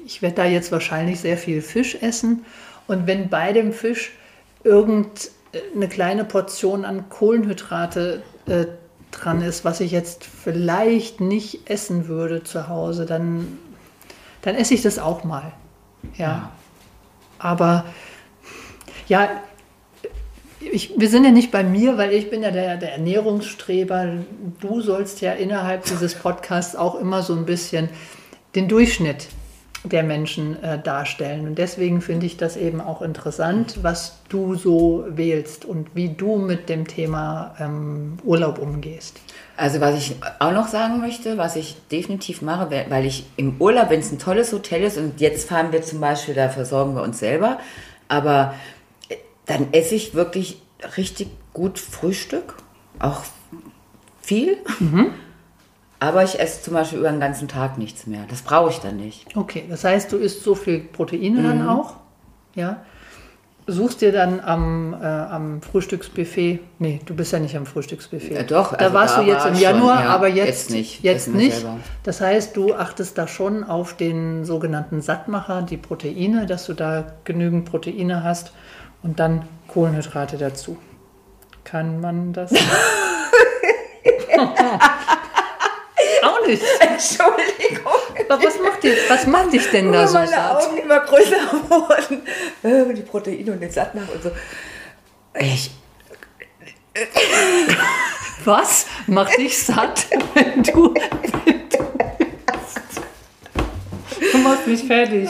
ich 0.05 0.21
werde 0.21 0.35
da 0.35 0.45
jetzt 0.45 0.71
wahrscheinlich 0.71 1.19
sehr 1.19 1.37
viel 1.37 1.61
Fisch 1.61 1.97
essen 2.01 2.45
und 2.87 3.07
wenn 3.07 3.29
bei 3.29 3.53
dem 3.53 3.73
Fisch 3.73 4.11
irgendeine 4.63 5.87
kleine 5.89 6.25
Portion 6.25 6.85
an 6.85 7.09
Kohlenhydrate 7.09 8.21
äh, 8.45 8.65
dran 9.11 9.41
ist, 9.41 9.65
was 9.65 9.79
ich 9.79 9.91
jetzt 9.91 10.25
vielleicht 10.25 11.21
nicht 11.21 11.69
essen 11.69 12.07
würde 12.07 12.43
zu 12.43 12.67
Hause, 12.67 13.05
dann, 13.05 13.57
dann 14.41 14.55
esse 14.55 14.73
ich 14.73 14.81
das 14.81 14.99
auch 14.99 15.23
mal. 15.23 15.53
Ja. 16.17 16.51
Aber 17.39 17.85
ja, 19.07 19.29
ich, 20.71 20.93
wir 20.97 21.09
sind 21.09 21.23
ja 21.23 21.31
nicht 21.31 21.51
bei 21.51 21.63
mir, 21.63 21.97
weil 21.97 22.11
ich 22.13 22.29
bin 22.29 22.43
ja 22.43 22.51
der, 22.51 22.77
der 22.77 22.93
Ernährungsstreber. 22.93 24.17
Du 24.59 24.81
sollst 24.81 25.21
ja 25.21 25.33
innerhalb 25.33 25.85
dieses 25.85 26.15
Podcasts 26.15 26.75
auch 26.75 26.95
immer 26.99 27.23
so 27.23 27.33
ein 27.33 27.45
bisschen 27.45 27.89
den 28.55 28.67
Durchschnitt 28.67 29.27
der 29.83 30.03
Menschen 30.03 30.61
äh, 30.63 30.79
darstellen. 30.81 31.47
Und 31.47 31.57
deswegen 31.57 32.01
finde 32.01 32.25
ich 32.25 32.37
das 32.37 32.57
eben 32.57 32.81
auch 32.81 33.01
interessant, 33.01 33.79
was 33.83 34.19
du 34.29 34.55
so 34.55 35.05
wählst 35.09 35.65
und 35.65 35.95
wie 35.95 36.09
du 36.09 36.37
mit 36.37 36.69
dem 36.69 36.87
Thema 36.87 37.55
ähm, 37.59 38.17
Urlaub 38.23 38.57
umgehst. 38.57 39.17
Also 39.57 39.79
was 39.79 39.95
ich 39.95 40.15
auch 40.39 40.51
noch 40.51 40.67
sagen 40.67 40.99
möchte, 40.99 41.37
was 41.37 41.55
ich 41.55 41.75
definitiv 41.91 42.41
mache, 42.41 42.69
weil- 42.89 43.05
ich 43.05 43.25
im 43.37 43.55
Urlaub, 43.59 43.89
wenn 43.89 43.99
es 43.99 44.11
ein 44.11 44.19
tolles 44.19 44.51
Hotel 44.51 44.83
ist 44.83 44.97
und 44.97 45.21
jetzt 45.21 45.47
fahren 45.47 45.71
wir 45.71 45.81
zum 45.83 46.01
Beispiel, 46.01 46.33
da 46.33 46.49
versorgen 46.49 46.95
wir 46.95 47.03
uns 47.03 47.19
selber, 47.19 47.59
aber 48.07 48.55
dann 49.45 49.67
esse 49.73 49.95
ich 49.95 50.13
wirklich 50.15 50.61
richtig 50.97 51.29
gut 51.53 51.79
Frühstück, 51.79 52.55
auch 52.99 53.23
viel. 54.21 54.57
Aber 55.99 56.23
ich 56.23 56.39
esse 56.39 56.61
zum 56.61 56.73
Beispiel 56.73 56.99
über 56.99 57.09
den 57.09 57.19
ganzen 57.19 57.47
Tag 57.47 57.77
nichts 57.77 58.05
mehr. 58.05 58.25
Das 58.29 58.41
brauche 58.41 58.69
ich 58.69 58.79
dann 58.79 58.97
nicht. 58.97 59.35
Okay, 59.35 59.63
das 59.69 59.83
heißt, 59.83 60.11
du 60.11 60.17
isst 60.17 60.43
so 60.43 60.55
viel 60.55 60.79
Proteine 60.79 61.41
dann 61.43 61.63
Mhm. 61.63 61.69
auch, 61.69 61.93
ja. 62.55 62.77
Suchst 63.67 64.01
dir 64.01 64.11
dann 64.11 64.41
am, 64.41 64.93
äh, 64.93 65.03
am 65.07 65.59
Frühstücksbuffet, 65.63 66.59
nee, 66.77 67.01
du 67.03 67.15
bist 67.15 67.31
ja 67.33 67.39
nicht 67.39 67.57
am 67.57 67.65
Frühstücksbuffet. 67.65 68.35
Ja, 68.35 68.43
doch, 68.43 68.73
Da 68.73 68.77
also 68.77 68.93
warst 68.93 69.17
da 69.17 69.21
du 69.23 69.27
jetzt 69.27 69.39
war 69.39 69.47
im 69.47 69.53
ich 69.55 69.59
schon, 69.61 69.69
Januar, 69.73 70.03
ja. 70.03 70.09
aber 70.09 70.27
jetzt, 70.27 70.47
Jetzt 70.47 70.69
nicht. 70.69 71.03
Jetzt 71.03 71.27
nicht. 71.29 71.65
Das 72.03 72.21
heißt, 72.21 72.55
du 72.55 72.75
achtest 72.75 73.17
da 73.17 73.27
schon 73.27 73.63
auf 73.63 73.95
den 73.97 74.45
sogenannten 74.45 75.01
Sattmacher, 75.01 75.63
die 75.63 75.77
Proteine, 75.77 76.45
dass 76.45 76.67
du 76.67 76.73
da 76.73 77.13
genügend 77.23 77.65
Proteine 77.65 78.23
hast 78.23 78.51
und 79.05 79.19
dann 79.19 79.47
Kohlenhydrate 79.67 80.37
dazu. 80.37 80.77
Kann 81.63 82.01
man 82.01 82.33
das? 82.33 82.51
Auch 86.23 86.45
nicht. 86.47 86.63
Entschuldigung. 86.79 87.93
Aber 88.29 88.43
was 88.43 88.59
macht, 88.59 88.83
dich, 88.83 88.97
was 89.09 89.27
macht 89.27 89.53
dich 89.53 89.69
denn 89.71 89.91
da 89.91 90.07
so 90.07 90.15
meine 90.15 90.27
satt? 90.29 90.63
Augen 90.67 90.77
immer 90.77 90.99
größer 91.01 91.37
wurden. 91.69 92.23
Äh, 92.63 92.93
Die 92.93 93.01
Proteine 93.03 93.51
und 93.51 93.59
den 93.59 93.71
Sattmacher 93.71 94.11
und 94.13 94.23
so. 94.23 94.31
Ich, 95.39 95.71
Was 98.43 98.85
macht 99.07 99.37
dich 99.37 99.57
satt, 99.63 100.07
wenn 100.33 100.63
du, 100.63 100.93
wenn 100.93 101.69
du 101.69 101.77
Du 104.31 104.37
machst 104.39 104.65
mich 104.67 104.83
fertig. 104.83 105.29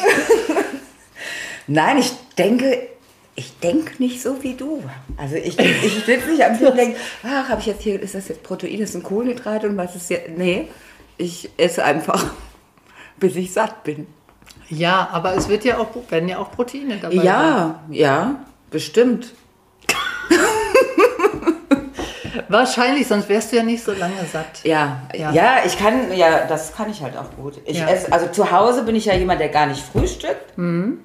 nein, 1.67 1.97
ich 1.97 2.11
denke, 2.37 2.87
ich 3.35 3.59
denke 3.59 4.01
nicht 4.01 4.21
so 4.21 4.41
wie 4.43 4.53
du. 4.55 4.81
Also 5.17 5.35
ich, 5.35 5.59
ich 5.59 6.05
sitze 6.05 6.29
nicht 6.29 6.43
am 6.43 6.57
Tisch 6.57 6.69
und 6.69 6.77
denke, 6.77 6.97
ach, 7.23 7.49
habe 7.49 7.59
ich 7.61 7.67
jetzt 7.67 7.81
hier, 7.81 8.01
ist 8.01 8.15
das 8.15 8.27
jetzt 8.29 8.43
Protein, 8.43 8.79
ist 8.79 8.95
ein 8.95 9.03
Kohlenhydrat 9.03 9.63
und 9.65 9.75
was 9.77 9.95
ist 9.95 10.09
jetzt, 10.09 10.29
nee, 10.37 10.69
ich 11.17 11.49
esse 11.57 11.83
einfach, 11.83 12.25
bis 13.17 13.35
ich 13.35 13.51
satt 13.53 13.83
bin. 13.83 14.07
Ja, 14.69 15.09
aber 15.11 15.35
es 15.35 15.47
wird 15.49 15.63
ja 15.65 15.77
auch, 15.77 15.87
werden 16.09 16.27
ja 16.29 16.39
auch 16.39 16.51
Proteine 16.51 16.97
dabei. 16.97 17.15
sein. 17.17 17.25
Ja, 17.25 17.79
ja, 17.89 18.35
bestimmt. 18.71 19.33
Wahrscheinlich, 22.47 23.07
sonst 23.07 23.27
wärst 23.29 23.51
du 23.51 23.57
ja 23.57 23.63
nicht 23.63 23.83
so 23.83 23.91
lange 23.93 24.13
satt. 24.31 24.63
Ja, 24.63 25.01
Ja. 25.15 25.31
ja, 25.31 25.55
ich 25.65 25.77
kann, 25.77 26.13
ja, 26.15 26.45
das 26.47 26.73
kann 26.75 26.89
ich 26.91 27.01
halt 27.01 27.17
auch 27.17 27.31
gut. 27.35 27.59
Ich 27.65 27.79
Ja. 27.79 27.87
esse, 27.87 28.11
also 28.11 28.27
zu 28.27 28.51
Hause 28.51 28.83
bin 28.83 28.95
ich 28.95 29.05
ja 29.05 29.13
jemand, 29.15 29.39
der 29.39 29.49
gar 29.49 29.65
nicht 29.65 29.81
frühstückt. 29.81 30.57
Mhm. 30.57 30.99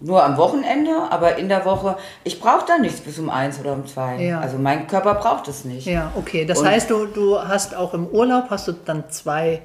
Nur 0.00 0.22
am 0.22 0.36
Wochenende, 0.36 0.90
aber 1.10 1.36
in 1.36 1.48
der 1.48 1.64
Woche, 1.64 1.96
ich 2.22 2.38
brauche 2.40 2.66
da 2.66 2.78
nichts 2.78 3.00
bis 3.00 3.18
um 3.18 3.30
eins 3.30 3.58
oder 3.58 3.72
um 3.72 3.86
zwei. 3.86 4.22
Ja. 4.22 4.40
Also 4.40 4.58
mein 4.58 4.86
Körper 4.86 5.14
braucht 5.14 5.48
es 5.48 5.64
nicht. 5.64 5.86
Ja, 5.86 6.12
okay. 6.16 6.44
Das 6.44 6.58
Und- 6.60 6.66
heißt, 6.68 6.90
du, 6.90 7.06
du 7.06 7.38
hast 7.40 7.74
auch 7.74 7.94
im 7.94 8.06
Urlaub 8.06 8.50
hast 8.50 8.68
du 8.68 8.72
dann 8.72 9.04
zwei, 9.10 9.62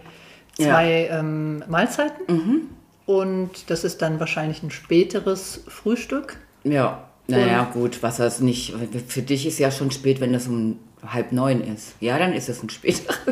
Ja. 0.57 0.65
Mhm. 0.67 0.69
zwei 0.71 1.09
ähm, 1.11 1.63
Mahlzeiten. 1.67 2.69
Und 3.05 3.69
das 3.69 3.83
ist 3.83 4.01
dann 4.01 4.19
wahrscheinlich 4.21 4.63
ein 4.63 4.71
späteres 4.71 5.63
Frühstück. 5.67 6.37
Ja, 6.63 7.03
naja, 7.27 7.67
gut, 7.73 8.01
was 8.03 8.17
das 8.17 8.39
nicht, 8.39 8.73
für 9.07 9.21
dich 9.21 9.45
ist 9.45 9.59
ja 9.59 9.69
schon 9.71 9.91
spät, 9.91 10.21
wenn 10.21 10.31
das 10.33 10.47
um 10.47 10.79
halb 11.05 11.31
neun 11.31 11.61
ist. 11.61 11.93
Ja, 11.99 12.17
dann 12.19 12.31
ist 12.33 12.47
es 12.49 12.61
ein 12.63 12.69
später. 12.69 13.13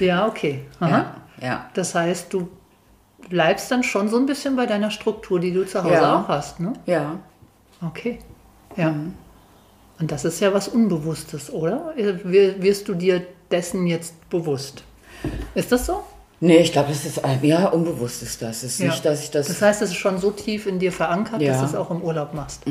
Ja, 0.00 0.26
okay. 0.26 0.64
Aha. 0.80 0.90
Ja, 1.40 1.46
ja. 1.46 1.70
Das 1.74 1.94
heißt, 1.94 2.32
du 2.32 2.48
bleibst 3.28 3.70
dann 3.70 3.82
schon 3.82 4.08
so 4.08 4.16
ein 4.18 4.26
bisschen 4.26 4.56
bei 4.56 4.66
deiner 4.66 4.90
Struktur, 4.90 5.40
die 5.40 5.52
du 5.52 5.64
zu 5.66 5.82
Hause 5.82 5.94
Ja. 5.94 6.20
auch 6.22 6.28
hast, 6.28 6.60
ne? 6.60 6.72
Ja. 6.86 7.18
Okay. 7.86 8.18
Ja. 8.76 8.94
Und 9.98 10.10
das 10.10 10.24
ist 10.24 10.40
ja 10.40 10.52
was 10.54 10.68
Unbewusstes, 10.68 11.52
oder? 11.52 11.92
Wir- 11.96 12.62
Wirst 12.62 12.88
du 12.88 12.94
dir 12.94 13.22
dessen 13.50 13.86
jetzt 13.86 14.28
bewusst? 14.30 14.82
Ist 15.54 15.70
das 15.72 15.86
so? 15.86 16.02
Nee, 16.40 16.56
ich 16.58 16.72
glaube, 16.72 16.88
das 16.88 17.04
ist, 17.04 17.20
ja, 17.42 17.68
unbewusst 17.68 18.22
ist 18.22 18.42
das. 18.42 18.64
Es 18.64 18.74
ist 18.74 18.80
nicht, 18.80 19.04
dass 19.04 19.22
ich 19.22 19.30
das, 19.30 19.46
Das 19.46 19.62
heißt, 19.62 19.82
es 19.82 19.90
ist 19.90 19.96
schon 19.96 20.18
so 20.18 20.32
tief 20.32 20.66
in 20.66 20.80
dir 20.80 20.90
verankert, 20.90 21.34
dass 21.40 21.42
Ja. 21.42 21.58
du 21.60 21.64
es 21.66 21.74
auch 21.76 21.90
im 21.92 22.02
Urlaub 22.02 22.34
machst. 22.34 22.62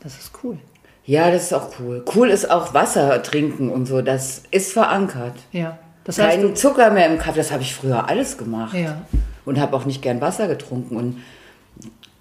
Das 0.00 0.16
ist 0.18 0.30
cool. 0.42 0.56
ja, 1.04 1.30
das 1.30 1.42
ist 1.44 1.52
auch 1.52 1.68
cool. 1.80 2.04
Cool 2.14 2.30
ist 2.30 2.50
auch 2.50 2.72
Wasser 2.72 3.22
trinken 3.22 3.68
und 3.70 3.84
so, 3.86 4.00
das 4.00 4.42
ist 4.50 4.72
verankert. 4.72 5.34
Ja. 5.52 5.78
Das 6.04 6.18
heißt, 6.18 6.40
Kein 6.40 6.56
Zucker 6.56 6.90
mehr 6.90 7.06
im 7.06 7.18
Kaffee, 7.18 7.38
das 7.38 7.52
habe 7.52 7.62
ich 7.62 7.74
früher 7.74 8.08
alles 8.08 8.38
gemacht. 8.38 8.74
Ja. 8.74 9.02
Und 9.44 9.58
habe 9.60 9.76
auch 9.76 9.84
nicht 9.84 10.02
gern 10.02 10.20
Wasser 10.20 10.46
getrunken. 10.48 10.96
Und 10.96 11.18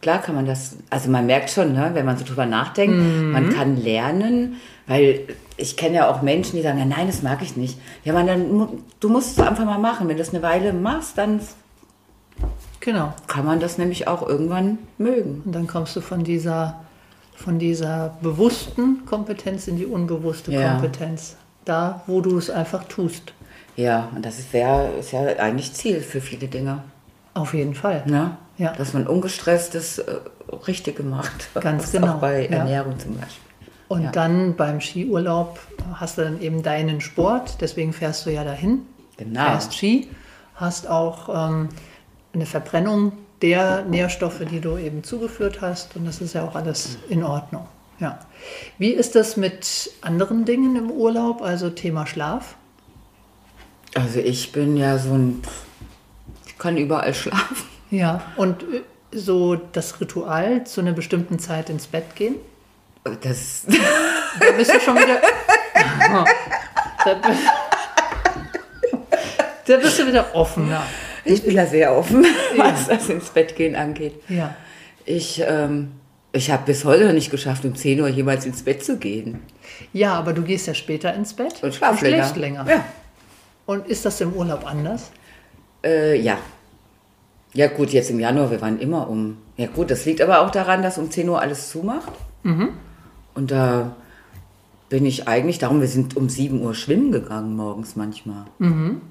klar 0.01 0.19
kann 0.21 0.33
man 0.35 0.45
das, 0.45 0.77
also 0.89 1.09
man 1.09 1.25
merkt 1.27 1.49
schon, 1.51 1.73
ne, 1.73 1.91
wenn 1.93 2.05
man 2.05 2.17
so 2.17 2.25
drüber 2.25 2.45
nachdenkt, 2.45 2.95
Mhm. 2.95 3.31
man 3.31 3.49
kann 3.51 3.77
lernen, 3.77 4.55
weil 4.87 5.27
ich 5.57 5.77
kenne 5.77 5.97
ja 5.97 6.09
auch 6.09 6.21
Menschen, 6.23 6.55
die 6.55 6.63
sagen, 6.63 6.79
ja, 6.79 6.85
nein, 6.85 7.05
das 7.07 7.21
mag 7.21 7.41
ich 7.43 7.55
nicht. 7.55 7.77
Ja, 8.03 8.13
man, 8.13 8.25
dann, 8.25 8.69
du 8.99 9.09
musst 9.09 9.37
es 9.37 9.45
einfach 9.45 9.65
mal 9.65 9.77
machen. 9.77 10.07
Wenn 10.07 10.17
du 10.17 10.23
das 10.23 10.33
eine 10.33 10.41
Weile 10.41 10.73
machst, 10.73 11.17
dann 11.19 11.39
genau. 12.79 13.13
kann 13.27 13.45
man 13.45 13.59
das 13.59 13.77
nämlich 13.77 14.07
auch 14.07 14.27
irgendwann 14.27 14.79
mögen. 14.97 15.43
Und 15.45 15.53
dann 15.53 15.67
kommst 15.67 15.95
du 15.95 16.01
von 16.01 16.23
dieser, 16.23 16.81
von 17.35 17.59
dieser 17.59 18.17
bewussten 18.21 19.05
Kompetenz 19.05 19.67
in 19.67 19.77
die 19.77 19.85
unbewusste 19.85 20.51
Ja. 20.51 20.73
Kompetenz. 20.73 21.35
Da, 21.63 22.01
wo 22.07 22.21
du 22.21 22.39
es 22.39 22.49
einfach 22.49 22.85
tust. 22.85 23.33
Ja, 23.75 24.09
und 24.15 24.25
das 24.25 24.39
ist, 24.39 24.51
wär, 24.51 24.89
ist 24.99 25.11
ja 25.11 25.21
eigentlich 25.37 25.73
Ziel 25.73 26.01
für 26.01 26.19
viele 26.19 26.47
Dinge. 26.47 26.83
Auf 27.33 27.53
jeden 27.53 27.75
Fall. 27.75 28.03
Ne? 28.05 28.37
Ja. 28.57 28.73
Dass 28.73 28.93
man 28.93 29.07
ungestresst 29.07 29.73
das 29.75 29.99
äh, 29.99 30.15
Richtige 30.67 31.03
macht. 31.03 31.49
Ganz 31.55 31.83
Was 31.85 31.91
genau, 31.91 32.13
Auch 32.15 32.19
bei 32.19 32.45
ja. 32.47 32.57
Ernährung 32.57 32.99
zum 32.99 33.15
Beispiel. 33.17 33.41
Und 33.87 34.03
Ja. 34.03 34.11
dann 34.11 34.55
beim 34.55 34.79
Skiurlaub 34.81 35.59
hast 35.95 36.17
du 36.17 36.23
dann 36.23 36.41
eben 36.41 36.63
deinen 36.63 37.01
Sport, 37.01 37.57
deswegen 37.61 37.91
fährst 37.93 38.25
du 38.25 38.29
ja 38.31 38.43
dahin. 38.43 38.81
Genau. 39.17 39.45
Fährst 39.45 39.73
Ski, 39.75 40.09
hast 40.55 40.87
auch 40.89 41.49
ähm, 41.49 41.69
eine 42.33 42.45
Verbrennung 42.45 43.13
der 43.41 43.83
Nährstoffe, 43.83 44.41
die 44.49 44.61
du 44.61 44.77
eben 44.77 45.03
zugeführt 45.03 45.61
hast. 45.61 45.95
Und 45.95 46.05
das 46.05 46.21
ist 46.21 46.33
ja 46.33 46.43
auch 46.45 46.55
alles 46.55 46.97
in 47.09 47.23
Ordnung. 47.23 47.67
Ja. 47.99 48.19
Wie 48.77 48.89
ist 48.91 49.15
das 49.15 49.35
mit 49.37 49.91
anderen 50.01 50.45
Dingen 50.45 50.75
im 50.75 50.89
Urlaub, 50.91 51.41
also 51.41 51.69
Thema 51.69 52.05
Schlaf? 52.07 52.55
Also 53.95 54.19
ich 54.19 54.51
bin 54.51 54.77
ja 54.77 54.97
so 54.97 55.13
ein, 55.13 55.41
kann 56.61 56.77
überall 56.77 57.13
schlafen. 57.13 57.57
Ja. 57.91 58.21
Und 58.37 58.63
äh, 58.63 58.81
so 59.11 59.55
das 59.55 59.99
Ritual 59.99 60.63
zu 60.63 60.79
einer 60.79 60.93
bestimmten 60.93 61.39
Zeit 61.39 61.69
ins 61.69 61.87
Bett 61.87 62.15
gehen? 62.15 62.35
Das, 63.21 63.63
Da 63.67 64.51
bist 64.55 64.73
du 64.73 64.79
schon 64.79 64.95
wieder. 64.95 65.19
da, 67.03 67.13
bi- 67.15 67.37
da 69.65 69.77
bist 69.77 69.99
du 69.99 70.07
wieder 70.07 70.33
offener. 70.33 70.83
ich 71.25 71.43
bin 71.43 71.55
da 71.55 71.65
sehr 71.65 71.93
offen, 71.95 72.25
was 72.55 72.87
das 72.87 73.09
ins 73.09 73.29
Bett 73.29 73.55
gehen 73.55 73.75
angeht. 73.75 74.13
Ja. 74.29 74.55
Ich, 75.05 75.41
ähm, 75.45 75.91
ich 76.31 76.49
habe 76.51 76.63
bis 76.65 76.85
heute 76.85 77.05
noch 77.05 77.13
nicht 77.13 77.29
geschafft, 77.31 77.65
um 77.65 77.75
10 77.75 77.99
Uhr 78.01 78.07
jemals 78.07 78.45
ins 78.45 78.63
Bett 78.63 78.85
zu 78.85 78.97
gehen. 78.97 79.41
Ja, 79.93 80.13
aber 80.13 80.33
du 80.33 80.43
gehst 80.43 80.67
ja 80.67 80.73
später 80.73 81.13
ins 81.13 81.33
Bett 81.33 81.61
Und 81.61 81.73
schlaf 81.75 82.01
länger. 82.01 82.31
länger. 82.35 82.65
Ja. 82.69 82.85
Und 83.65 83.87
ist 83.87 84.05
das 84.05 84.21
im 84.21 84.33
Urlaub 84.33 84.65
anders? 84.65 85.11
Äh, 85.83 86.19
ja. 86.19 86.37
Ja 87.53 87.67
gut, 87.67 87.89
jetzt 87.91 88.09
im 88.09 88.19
Januar, 88.19 88.49
wir 88.51 88.61
waren 88.61 88.79
immer 88.79 89.09
um. 89.09 89.37
Ja 89.57 89.67
gut, 89.67 89.91
das 89.91 90.05
liegt 90.05 90.21
aber 90.21 90.41
auch 90.41 90.51
daran, 90.51 90.81
dass 90.81 90.97
um 90.97 91.11
10 91.11 91.27
Uhr 91.27 91.41
alles 91.41 91.69
zumacht. 91.69 92.11
Und 93.33 93.51
da 93.51 93.95
bin 94.89 95.05
ich 95.05 95.27
eigentlich, 95.27 95.57
darum, 95.59 95.81
wir 95.81 95.87
sind 95.87 96.15
um 96.17 96.29
7 96.29 96.61
Uhr 96.61 96.73
schwimmen 96.73 97.11
gegangen 97.11 97.55
morgens 97.55 97.95
manchmal. 97.95 98.45
Und 98.59 99.01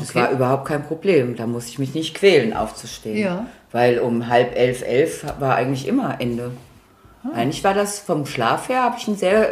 das 0.00 0.10
Okay. 0.10 0.20
war 0.20 0.30
überhaupt 0.30 0.66
kein 0.66 0.82
Problem. 0.82 1.36
Da 1.36 1.46
musste 1.46 1.70
ich 1.70 1.78
mich 1.78 1.94
nicht 1.94 2.14
quälen, 2.14 2.52
aufzustehen. 2.54 3.16
Ja. 3.18 3.46
Weil 3.70 3.98
um 4.00 4.28
halb 4.28 4.56
elf, 4.56 4.82
elf 4.82 5.24
war 5.38 5.54
eigentlich 5.54 5.86
immer 5.86 6.20
Ende. 6.20 6.50
Ah. 7.24 7.28
Eigentlich 7.34 7.62
war 7.64 7.74
das 7.74 7.98
vom 7.98 8.24
Schlaf 8.26 8.68
her, 8.68 8.82
habe 8.82 8.96
ich 8.98 9.06
ein 9.08 9.16
sehr, 9.16 9.50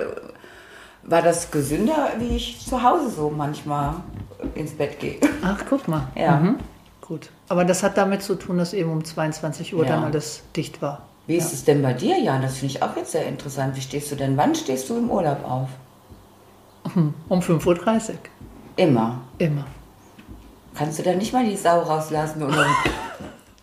war 1.08 1.22
das 1.22 1.50
gesünder, 1.50 2.10
wie 2.18 2.36
ich 2.36 2.64
zu 2.66 2.82
Hause 2.82 3.10
so 3.10 3.30
manchmal 3.30 3.94
ins 4.54 4.72
Bett 4.72 4.98
gehe. 5.00 5.18
Ach, 5.42 5.62
guck 5.68 5.86
mal. 5.88 6.08
Ja. 6.14 6.36
Mhm. 6.38 6.56
Gut. 7.00 7.30
Aber 7.48 7.64
das 7.64 7.82
hat 7.82 7.96
damit 7.96 8.22
zu 8.22 8.34
tun, 8.34 8.58
dass 8.58 8.72
eben 8.72 8.90
um 8.90 9.04
22 9.04 9.75
Uhr 9.75 9.84
Ja. 9.84 9.90
dann 9.90 10.04
alles 10.04 10.42
dicht 10.56 10.82
war. 10.82 11.02
Wie 11.28 11.36
ist 11.36 11.52
es 11.52 11.64
denn 11.64 11.82
bei 11.82 11.92
dir, 11.92 12.18
Jan? 12.20 12.42
Das 12.42 12.58
finde 12.58 12.75
ich 12.75 12.82
auch 12.82 12.96
jetzt 12.96 13.12
sehr 13.12 13.26
interessant. 13.26 13.76
Wie 13.76 13.80
stehst 13.80 14.10
du 14.12 14.16
denn? 14.16 14.36
Wann 14.36 14.54
stehst 14.54 14.88
du 14.90 14.96
im 14.98 15.10
Urlaub 15.10 15.44
auf? 15.44 15.68
Um 17.28 17.40
5.30 17.40 17.66
Uhr. 18.10 18.14
Immer. 18.76 19.20
Immer. 19.38 19.64
Kannst 20.75 20.98
du 20.98 21.02
da 21.02 21.14
nicht 21.14 21.32
mal 21.32 21.44
die 21.44 21.56
Sau 21.56 21.80
rauslassen 21.80 22.42
und 22.42 22.52
um 22.56 22.64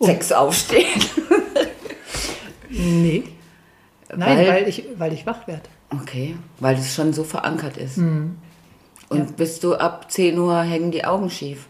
sechs 0.06 0.32
aufstehen? 0.32 1.00
Nee. 2.68 3.24
Nein, 4.14 4.38
weil, 4.38 4.48
Weil- 4.48 4.68
ich, 4.68 4.84
weil 4.98 5.12
ich 5.12 5.26
wach 5.26 5.46
werde. 5.46 5.62
Okay, 5.90 6.36
weil 6.60 6.76
es 6.76 6.94
schon 6.94 7.12
so 7.12 7.24
verankert 7.24 7.76
ist. 7.76 7.98
Mhm. 7.98 8.36
Und 9.08 9.36
bist 9.36 9.62
du 9.62 9.74
ab 9.76 10.10
10 10.10 10.38
Uhr 10.38 10.60
hängen 10.62 10.90
die 10.90 11.04
Augen 11.04 11.30
schief? 11.30 11.66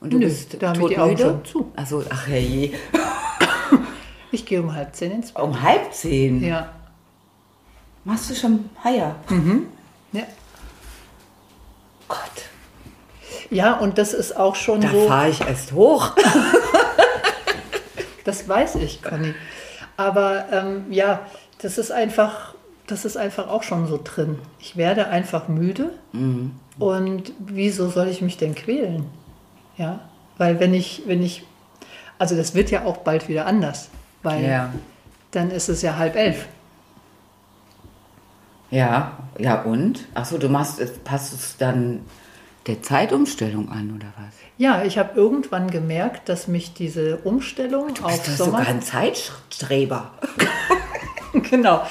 Und 0.00 0.12
du 0.12 0.18
Nö, 0.18 0.26
bist 0.26 0.54
da 0.60 0.74
wir 0.78 0.88
die 0.88 0.98
Augen 0.98 1.16
todmüde? 1.16 1.22
schon 1.22 1.44
zu. 1.44 1.72
Also, 1.76 2.02
ach 2.10 2.26
herrje. 2.28 2.72
Ich 4.32 4.44
gehe 4.44 4.60
um 4.60 4.74
halb 4.74 4.94
zehn 4.94 5.12
ins 5.12 5.32
Bett. 5.32 5.42
Um 5.42 5.62
halb 5.62 5.94
zehn? 5.94 6.42
Ja. 6.42 6.70
Machst 8.04 8.28
du 8.28 8.34
schon 8.34 8.68
Heier? 8.84 9.14
Ja. 10.12 10.22
Gott, 12.08 12.18
Ja, 13.50 13.74
und 13.78 13.96
das 13.98 14.12
ist 14.12 14.36
auch 14.36 14.54
schon 14.56 14.80
da 14.82 14.90
so. 14.90 15.06
fahre 15.08 15.30
ich 15.30 15.40
erst 15.40 15.72
hoch. 15.72 16.12
Das 18.24 18.48
weiß 18.48 18.74
ich, 18.76 19.04
Conny. 19.04 19.34
Aber 19.96 20.46
ähm, 20.50 20.86
ja, 20.90 21.20
das 21.62 21.78
ist 21.78 21.92
einfach, 21.92 22.55
das 22.86 23.04
ist 23.04 23.16
einfach 23.16 23.48
auch 23.48 23.62
schon 23.62 23.86
so 23.86 23.98
drin. 24.02 24.38
Ich 24.60 24.76
werde 24.76 25.08
einfach 25.08 25.48
müde. 25.48 25.90
Und 26.78 27.32
wieso 27.38 27.88
soll 27.88 28.08
ich 28.08 28.20
mich 28.22 28.36
denn 28.36 28.54
quälen? 28.54 29.06
Ja, 29.76 30.00
weil 30.38 30.60
wenn 30.60 30.72
ich, 30.74 31.02
wenn 31.06 31.22
ich, 31.22 31.44
also 32.18 32.36
das 32.36 32.54
wird 32.54 32.70
ja 32.70 32.84
auch 32.84 32.98
bald 32.98 33.28
wieder 33.28 33.46
anders, 33.46 33.88
weil 34.22 34.44
Ja. 34.44 34.72
dann 35.32 35.50
ist 35.50 35.68
es 35.68 35.82
ja 35.82 35.96
halb 35.96 36.16
elf. 36.16 36.46
Ja, 38.70 39.12
ja 39.38 39.62
und? 39.62 40.06
Achso, 40.14 40.38
du 40.38 40.48
machst, 40.48 40.80
es- 40.80 40.98
passt 40.98 41.32
es 41.34 41.56
dann 41.56 42.00
der 42.66 42.82
Zeitumstellung 42.82 43.70
an, 43.70 43.94
oder 43.94 44.06
was? 44.16 44.34
Ja, 44.58 44.82
ich 44.82 44.98
habe 44.98 45.10
irgendwann 45.18 45.70
gemerkt, 45.70 46.28
dass 46.28 46.48
mich 46.48 46.74
diese 46.74 47.18
Umstellung 47.18 47.90
auf 48.02 48.10
Bist 48.12 48.26
du 48.26 48.32
Sommer 48.32 48.58
sogar 48.58 48.66
ein 48.68 48.82
Zeitstreber? 48.82 50.10
Genau. 51.50 51.82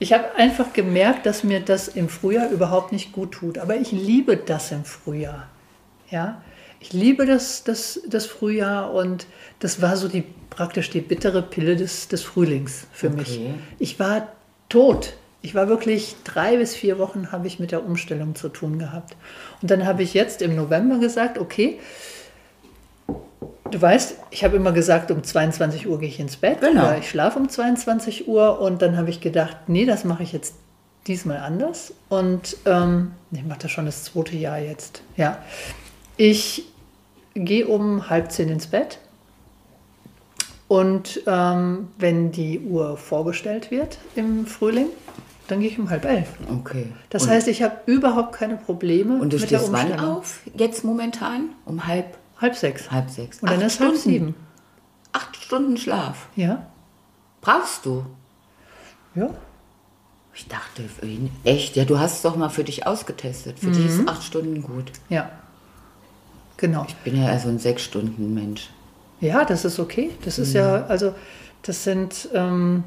Ich 0.00 0.14
habe 0.14 0.34
einfach 0.34 0.72
gemerkt, 0.72 1.26
dass 1.26 1.44
mir 1.44 1.60
das 1.60 1.86
im 1.86 2.08
Frühjahr 2.08 2.50
überhaupt 2.50 2.90
nicht 2.90 3.12
gut 3.12 3.32
tut. 3.32 3.58
Aber 3.58 3.76
ich 3.76 3.92
liebe 3.92 4.36
das 4.36 4.72
im 4.72 4.84
Frühjahr. 4.84 5.46
Ja, 6.10 6.42
ich 6.80 6.94
liebe 6.94 7.26
das, 7.26 7.62
das, 7.64 8.00
das 8.08 8.24
Frühjahr 8.26 8.92
und 8.92 9.26
das 9.60 9.82
war 9.82 9.96
so 9.96 10.08
die 10.08 10.24
praktisch 10.48 10.90
die 10.90 11.02
bittere 11.02 11.42
Pille 11.42 11.76
des, 11.76 12.08
des 12.08 12.22
Frühlings 12.22 12.86
für 12.92 13.10
mich. 13.10 13.38
Okay. 13.38 13.54
Ich 13.78 14.00
war 14.00 14.28
tot. 14.70 15.14
Ich 15.42 15.54
war 15.54 15.68
wirklich 15.68 16.16
drei 16.24 16.56
bis 16.56 16.74
vier 16.74 16.98
Wochen 16.98 17.30
habe 17.30 17.46
ich 17.46 17.60
mit 17.60 17.70
der 17.70 17.84
Umstellung 17.84 18.34
zu 18.34 18.48
tun 18.48 18.78
gehabt. 18.78 19.16
Und 19.60 19.70
dann 19.70 19.86
habe 19.86 20.02
ich 20.02 20.14
jetzt 20.14 20.42
im 20.42 20.56
November 20.56 20.98
gesagt, 20.98 21.38
okay, 21.38 21.78
Du 23.70 23.80
weißt, 23.80 24.16
ich 24.30 24.44
habe 24.44 24.56
immer 24.56 24.72
gesagt, 24.72 25.10
um 25.10 25.22
22 25.22 25.88
Uhr 25.88 25.98
gehe 25.98 26.08
ich 26.08 26.20
ins 26.20 26.36
Bett. 26.36 26.60
Genau. 26.60 26.86
Oder 26.86 26.98
ich 26.98 27.08
schlafe 27.08 27.38
um 27.38 27.48
22 27.48 28.28
Uhr 28.28 28.60
und 28.60 28.82
dann 28.82 28.96
habe 28.96 29.10
ich 29.10 29.20
gedacht, 29.20 29.56
nee, 29.68 29.86
das 29.86 30.04
mache 30.04 30.22
ich 30.22 30.32
jetzt 30.32 30.54
diesmal 31.06 31.38
anders. 31.38 31.94
Und 32.08 32.56
ähm, 32.66 33.12
ich 33.30 33.44
mache 33.44 33.60
das 33.60 33.70
schon 33.70 33.86
das 33.86 34.04
zweite 34.04 34.36
Jahr 34.36 34.58
jetzt. 34.58 35.02
Ja. 35.16 35.38
Ich 36.16 36.64
gehe 37.34 37.66
um 37.66 38.10
halb 38.10 38.32
zehn 38.32 38.48
ins 38.48 38.66
Bett. 38.66 38.98
Und 40.68 41.22
ähm, 41.26 41.88
wenn 41.98 42.30
die 42.30 42.60
Uhr 42.60 42.96
vorgestellt 42.96 43.70
wird 43.70 43.98
im 44.14 44.46
Frühling, 44.46 44.86
dann 45.48 45.60
gehe 45.60 45.68
ich 45.68 45.78
um 45.78 45.90
halb 45.90 46.04
elf. 46.04 46.28
Okay. 46.60 46.86
Das 47.10 47.24
und, 47.24 47.30
heißt, 47.30 47.48
ich 47.48 47.62
habe 47.62 47.76
überhaupt 47.86 48.32
keine 48.34 48.56
Probleme 48.56 49.14
und 49.14 49.32
du 49.32 49.38
mit 49.38 49.50
der 49.50 49.58
stehst 49.58 49.72
wann 49.72 49.88
Umstellung. 49.90 50.16
auf? 50.16 50.40
Jetzt 50.54 50.84
momentan? 50.84 51.48
Um 51.64 51.88
halb, 51.88 52.16
Halb 52.40 52.56
sechs. 52.56 52.90
halb 52.90 53.10
sechs. 53.10 53.40
Und 53.40 53.50
dann 53.50 53.60
ist 53.60 53.80
halb 53.80 53.96
sieben. 53.96 54.34
Acht 55.12 55.36
Stunden 55.36 55.76
Schlaf. 55.76 56.28
Ja. 56.36 56.66
Brauchst 57.40 57.84
du? 57.84 58.06
Ja. 59.14 59.30
Ich 60.32 60.46
dachte, 60.46 60.84
echt, 61.44 61.76
ja, 61.76 61.84
du 61.84 61.98
hast 61.98 62.16
es 62.16 62.22
doch 62.22 62.36
mal 62.36 62.48
für 62.48 62.64
dich 62.64 62.86
ausgetestet. 62.86 63.58
Für 63.58 63.70
dich 63.72 63.84
ist 63.84 64.08
acht 64.08 64.22
Stunden 64.22 64.62
gut. 64.62 64.92
Ja. 65.08 65.30
Genau. 66.56 66.84
Ich 66.88 66.94
bin 66.96 67.20
ja 67.20 67.28
also 67.28 67.48
ein 67.48 67.58
sechs 67.58 67.82
Stunden 67.82 68.32
Mensch. 68.32 68.70
Ja, 69.20 69.44
das 69.44 69.64
ist 69.64 69.78
okay. 69.78 70.10
Das 70.24 70.38
ist 70.38 70.52
ja, 70.54 70.84
also 70.86 71.14
das 71.62 71.84
sind 71.84 72.28
ähm, 72.34 72.84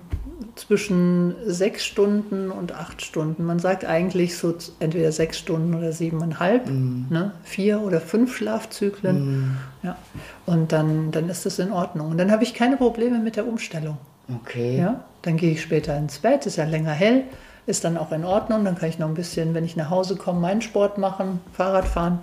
zwischen 0.55 1.35
sechs 1.45 1.85
Stunden 1.85 2.51
und 2.51 2.73
acht 2.73 3.01
Stunden. 3.01 3.45
Man 3.45 3.59
sagt 3.59 3.85
eigentlich 3.85 4.37
so 4.37 4.53
entweder 4.79 5.11
sechs 5.11 5.39
Stunden 5.39 5.73
oder 5.73 5.91
siebeneinhalb, 5.91 6.69
ne? 6.69 7.31
vier 7.43 7.81
oder 7.81 8.01
fünf 8.01 8.35
Schlafzyklen. 8.35 9.57
Ja. 9.83 9.97
Und 10.45 10.71
dann, 10.71 11.11
dann 11.11 11.29
ist 11.29 11.45
das 11.45 11.59
in 11.59 11.71
Ordnung. 11.71 12.11
Und 12.11 12.17
dann 12.17 12.31
habe 12.31 12.43
ich 12.43 12.53
keine 12.53 12.77
Probleme 12.77 13.19
mit 13.19 13.35
der 13.35 13.47
Umstellung. 13.47 13.97
Okay. 14.41 14.77
Ja, 14.77 15.03
dann 15.21 15.37
gehe 15.37 15.51
ich 15.51 15.61
später 15.61 15.97
ins 15.97 16.19
Bett, 16.19 16.45
ist 16.45 16.55
ja 16.55 16.65
länger 16.65 16.91
hell, 16.91 17.23
ist 17.65 17.83
dann 17.83 17.97
auch 17.97 18.11
in 18.11 18.23
Ordnung. 18.23 18.63
Dann 18.65 18.75
kann 18.75 18.89
ich 18.89 18.99
noch 18.99 19.07
ein 19.07 19.15
bisschen, 19.15 19.53
wenn 19.53 19.65
ich 19.65 19.75
nach 19.75 19.89
Hause 19.89 20.15
komme, 20.15 20.39
meinen 20.39 20.61
Sport 20.61 20.97
machen, 20.97 21.41
Fahrrad 21.53 21.87
fahren 21.87 22.19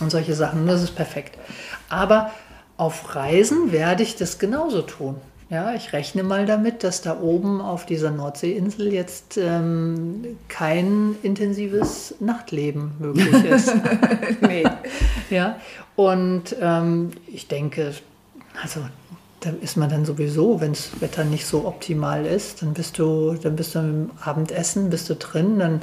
und 0.00 0.10
solche 0.10 0.34
Sachen. 0.34 0.66
Das 0.66 0.82
ist 0.82 0.94
perfekt. 0.94 1.38
Aber 1.88 2.30
auf 2.76 3.14
Reisen 3.14 3.72
werde 3.72 4.02
ich 4.02 4.16
das 4.16 4.38
genauso 4.38 4.82
tun. 4.82 5.16
Ja, 5.50 5.74
ich 5.74 5.92
rechne 5.92 6.22
mal 6.22 6.46
damit, 6.46 6.82
dass 6.84 7.02
da 7.02 7.20
oben 7.20 7.60
auf 7.60 7.84
dieser 7.84 8.10
Nordseeinsel 8.10 8.92
jetzt 8.92 9.36
ähm, 9.36 10.38
kein 10.48 11.16
intensives 11.22 12.14
Nachtleben 12.20 12.92
möglich 12.98 13.44
ist. 13.44 13.74
Nee. 14.40 14.64
Ja, 15.30 15.58
und 15.96 16.56
ähm, 16.60 17.10
ich 17.26 17.48
denke, 17.48 17.92
also 18.62 18.80
da 19.40 19.50
ist 19.60 19.76
man 19.76 19.90
dann 19.90 20.04
sowieso, 20.04 20.60
wenn 20.60 20.72
das 20.72 21.00
Wetter 21.00 21.24
nicht 21.24 21.46
so 21.46 21.66
optimal 21.66 22.24
ist, 22.24 22.62
dann 22.62 22.72
bist 22.72 22.98
du, 22.98 23.34
dann 23.34 23.56
bist 23.56 23.74
du 23.74 23.80
im 23.80 24.10
Abendessen, 24.22 24.90
bist 24.90 25.10
du 25.10 25.14
drin, 25.14 25.58
dann 25.58 25.82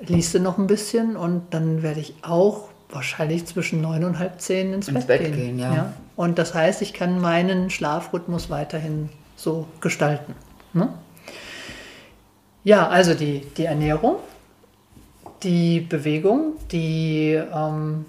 liest 0.00 0.34
du 0.34 0.40
noch 0.40 0.58
ein 0.58 0.66
bisschen 0.66 1.16
und 1.16 1.42
dann 1.50 1.82
werde 1.82 2.00
ich 2.00 2.14
auch 2.22 2.68
wahrscheinlich 2.94 3.46
zwischen 3.46 3.80
neun 3.80 4.04
und 4.04 4.18
halb 4.18 4.40
zehn 4.40 4.72
ins, 4.72 4.88
Ins 4.88 5.06
Bett, 5.06 5.20
Bett 5.22 5.34
gehen. 5.34 5.56
gehen, 5.56 5.58
ja. 5.58 5.92
Und 6.16 6.38
das 6.38 6.54
heißt, 6.54 6.82
ich 6.82 6.92
kann 6.92 7.20
meinen 7.20 7.70
Schlafrhythmus 7.70 8.50
weiterhin 8.50 9.08
so 9.36 9.66
gestalten. 9.80 10.34
Ne? 10.72 10.92
Ja, 12.64 12.88
also 12.88 13.14
die, 13.14 13.40
die 13.56 13.64
Ernährung, 13.64 14.16
die 15.42 15.80
Bewegung, 15.80 16.52
die, 16.70 17.32
ähm, 17.32 18.04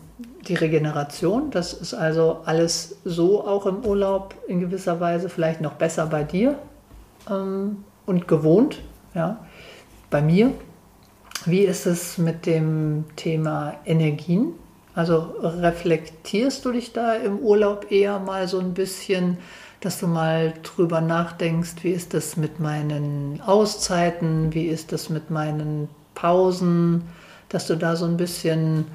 die 0.47 0.53
Regeneration, 0.53 1.49
das 1.49 1.73
ist 1.73 1.93
also 1.93 2.41
alles 2.45 2.97
so 3.03 3.47
auch 3.47 3.65
im 3.65 3.83
Urlaub 3.85 4.35
in 4.47 4.59
gewisser 4.59 4.99
Weise, 4.99 5.29
vielleicht 5.29 5.61
noch 5.61 5.73
besser 5.73 6.05
bei 6.05 6.23
dir 6.23 6.59
ähm, 7.29 7.83
und 8.05 8.27
gewohnt, 8.27 8.79
ja, 9.15 9.39
bei 10.09 10.21
mir. 10.21 10.51
Wie 11.45 11.61
ist 11.61 11.87
es 11.87 12.17
mit 12.17 12.45
dem 12.45 13.05
Thema 13.15 13.73
Energien? 13.85 14.53
Also 14.95 15.33
reflektierst 15.41 16.63
du 16.65 16.71
dich 16.71 16.93
da 16.93 17.15
im 17.15 17.39
Urlaub 17.39 17.91
eher 17.91 18.19
mal 18.19 18.47
so 18.47 18.59
ein 18.59 18.73
bisschen, 18.73 19.37
dass 19.81 19.99
du 19.99 20.07
mal 20.07 20.53
drüber 20.61 21.01
nachdenkst, 21.01 21.83
wie 21.83 21.91
ist 21.91 22.13
das 22.13 22.37
mit 22.37 22.59
meinen 22.59 23.41
Auszeiten, 23.45 24.53
wie 24.53 24.67
ist 24.67 24.91
das 24.91 25.09
mit 25.09 25.31
meinen 25.31 25.89
Pausen, 26.13 27.03
dass 27.49 27.67
du 27.67 27.75
da 27.75 27.95
so 27.95 28.05
ein 28.05 28.17
bisschen 28.17 28.85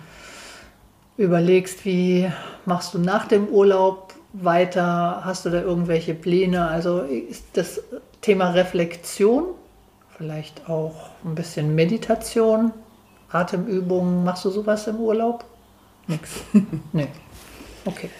überlegst, 1.16 1.84
wie 1.84 2.30
machst 2.64 2.94
du 2.94 2.98
nach 2.98 3.26
dem 3.26 3.48
Urlaub 3.48 4.14
weiter, 4.32 5.22
hast 5.24 5.46
du 5.46 5.50
da 5.50 5.60
irgendwelche 5.62 6.14
Pläne? 6.14 6.68
Also 6.68 7.00
ist 7.00 7.44
das 7.54 7.80
Thema 8.20 8.50
Reflexion, 8.50 9.46
vielleicht 10.16 10.68
auch 10.68 11.10
ein 11.24 11.34
bisschen 11.34 11.74
Meditation, 11.74 12.72
Atemübungen, 13.30 14.22
machst 14.24 14.44
du 14.44 14.50
sowas 14.50 14.86
im 14.86 14.96
Urlaub? 14.96 15.44
Nix. 16.08 16.30
nee. 16.92 17.08
Okay. 17.84 18.10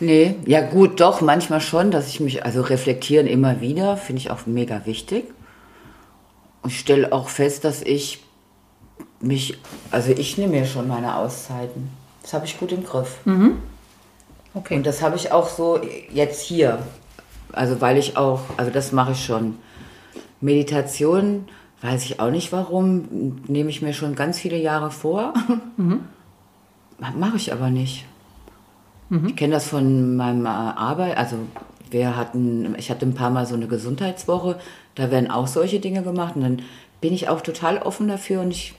Nee, 0.00 0.36
ja 0.44 0.60
gut, 0.60 1.00
doch, 1.00 1.20
manchmal 1.20 1.60
schon, 1.60 1.90
dass 1.90 2.08
ich 2.08 2.18
mich, 2.20 2.44
also 2.44 2.62
reflektieren 2.62 3.26
immer 3.26 3.60
wieder, 3.60 3.96
finde 3.96 4.20
ich 4.20 4.30
auch 4.30 4.46
mega 4.46 4.86
wichtig. 4.86 5.26
Und 6.62 6.70
ich 6.70 6.80
stelle 6.80 7.12
auch 7.12 7.28
fest, 7.28 7.64
dass 7.64 7.82
ich 7.82 8.24
mich, 9.20 9.58
also 9.90 10.10
ich 10.10 10.36
nehme 10.36 10.58
mir 10.58 10.66
schon 10.66 10.88
meine 10.88 11.16
Auszeiten. 11.16 11.90
Das 12.22 12.32
habe 12.32 12.46
ich 12.46 12.58
gut 12.58 12.72
im 12.72 12.84
Griff. 12.84 13.18
Okay. 14.54 14.76
Und 14.76 14.86
das 14.86 15.02
habe 15.02 15.16
ich 15.16 15.30
auch 15.30 15.48
so 15.48 15.80
jetzt 16.12 16.42
hier. 16.42 16.78
Also 17.52 17.80
weil 17.80 17.98
ich 17.98 18.16
auch, 18.16 18.40
also 18.56 18.70
das 18.70 18.92
mache 18.92 19.12
ich 19.12 19.24
schon. 19.24 19.58
Meditation, 20.40 21.48
weiß 21.82 22.04
ich 22.04 22.20
auch 22.20 22.30
nicht 22.30 22.52
warum, 22.52 23.42
nehme 23.46 23.70
ich 23.70 23.82
mir 23.82 23.92
schon 23.92 24.14
ganz 24.14 24.38
viele 24.38 24.56
Jahre 24.56 24.90
vor. 24.90 25.34
Mache 27.16 27.36
ich 27.36 27.52
aber 27.52 27.70
nicht. 27.70 28.04
Ich 29.26 29.36
kenne 29.36 29.54
das 29.54 29.68
von 29.68 30.16
meinem 30.16 30.46
äh, 30.46 30.48
Arbeit, 30.48 31.16
also 31.16 31.36
wir 31.90 32.16
hatten, 32.16 32.74
ich 32.78 32.90
hatte 32.90 33.06
ein 33.06 33.14
paar 33.14 33.30
Mal 33.30 33.46
so 33.46 33.54
eine 33.54 33.68
Gesundheitswoche, 33.68 34.58
da 34.94 35.10
werden 35.10 35.30
auch 35.30 35.46
solche 35.46 35.78
Dinge 35.78 36.02
gemacht 36.02 36.36
und 36.36 36.42
dann 36.42 36.62
bin 37.00 37.12
ich 37.12 37.28
auch 37.28 37.40
total 37.40 37.78
offen 37.78 38.08
dafür 38.08 38.40
und 38.40 38.50
ich 38.50 38.74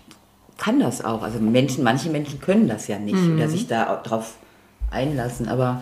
kann 0.57 0.79
das 0.79 1.05
auch. 1.05 1.21
Also 1.21 1.39
Menschen, 1.39 1.83
manche 1.83 2.09
Menschen 2.09 2.41
können 2.41 2.67
das 2.67 2.88
ja 2.88 2.97
nicht 2.97 3.23
oder 3.29 3.47
sich 3.47 3.67
da 3.67 4.01
drauf 4.03 4.35
einlassen, 4.91 5.47
aber 5.47 5.81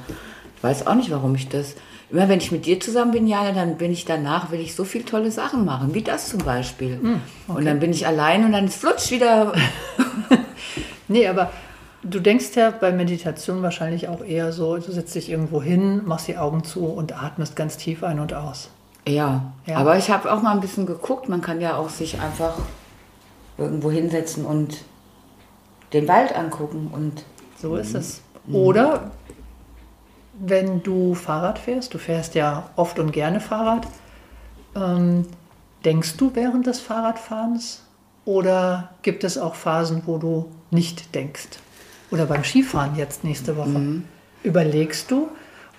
ich 0.57 0.63
weiß 0.63 0.87
auch 0.87 0.95
nicht, 0.95 1.09
warum 1.09 1.33
ich 1.35 1.49
das. 1.49 1.75
Immer 2.11 2.29
wenn 2.29 2.39
ich 2.39 2.51
mit 2.51 2.65
dir 2.65 2.79
zusammen 2.79 3.11
bin, 3.11 3.25
Jana, 3.27 3.53
dann 3.53 3.77
bin 3.77 3.91
ich 3.91 4.05
danach, 4.05 4.51
will 4.51 4.59
ich 4.59 4.75
so 4.75 4.83
viele 4.83 5.05
tolle 5.05 5.31
Sachen 5.31 5.65
machen, 5.65 5.95
wie 5.95 6.03
das 6.03 6.29
zum 6.29 6.41
Beispiel. 6.43 6.99
Und 7.47 7.65
dann 7.65 7.79
bin 7.79 7.91
ich 7.91 8.05
allein 8.05 8.45
und 8.45 8.51
dann 8.51 8.67
flutscht 8.67 9.09
wieder. 9.11 9.53
Nee, 11.09 11.27
aber 11.27 11.51
du 12.03 12.19
denkst 12.19 12.55
ja 12.55 12.71
bei 12.71 12.91
Meditation 12.91 13.61
wahrscheinlich 13.61 14.07
auch 14.09 14.23
eher 14.23 14.51
so, 14.51 14.77
du 14.77 14.91
setzt 14.91 15.15
dich 15.15 15.29
irgendwo 15.29 15.61
hin, 15.61 16.01
machst 16.05 16.27
die 16.27 16.37
Augen 16.37 16.63
zu 16.63 16.85
und 16.85 17.21
atmest 17.21 17.55
ganz 17.55 17.77
tief 17.77 18.03
ein 18.03 18.19
und 18.19 18.33
aus. 18.33 18.69
Ja, 19.07 19.53
Ja. 19.65 19.77
aber 19.77 19.97
ich 19.97 20.09
habe 20.09 20.31
auch 20.31 20.41
mal 20.41 20.51
ein 20.51 20.61
bisschen 20.61 20.85
geguckt. 20.85 21.27
Man 21.29 21.41
kann 21.41 21.59
ja 21.61 21.75
auch 21.77 21.89
sich 21.89 22.19
einfach 22.21 22.53
irgendwo 23.57 23.91
hinsetzen 23.91 24.45
und 24.45 24.83
den 25.91 26.07
Wald 26.07 26.35
angucken. 26.35 26.89
Und 26.91 27.23
So 27.61 27.75
ist 27.75 27.95
es. 27.95 28.21
Oder 28.51 29.11
wenn 30.39 30.83
du 30.83 31.13
Fahrrad 31.15 31.59
fährst, 31.59 31.93
du 31.93 31.97
fährst 31.97 32.35
ja 32.35 32.69
oft 32.75 32.97
und 32.99 33.11
gerne 33.11 33.39
Fahrrad, 33.39 33.87
ähm, 34.75 35.27
denkst 35.85 36.17
du 36.17 36.31
während 36.33 36.65
des 36.65 36.79
Fahrradfahrens 36.79 37.83
oder 38.25 38.89
gibt 39.01 39.23
es 39.23 39.37
auch 39.37 39.55
Phasen, 39.55 40.01
wo 40.05 40.17
du 40.17 40.49
nicht 40.71 41.13
denkst? 41.13 41.59
Oder 42.13 42.27
beim 42.27 42.43
Skifahren 42.43 42.95
jetzt 42.95 43.23
nächste 43.23 43.57
Woche. 43.57 44.01
Überlegst 44.43 45.09
du 45.09 45.29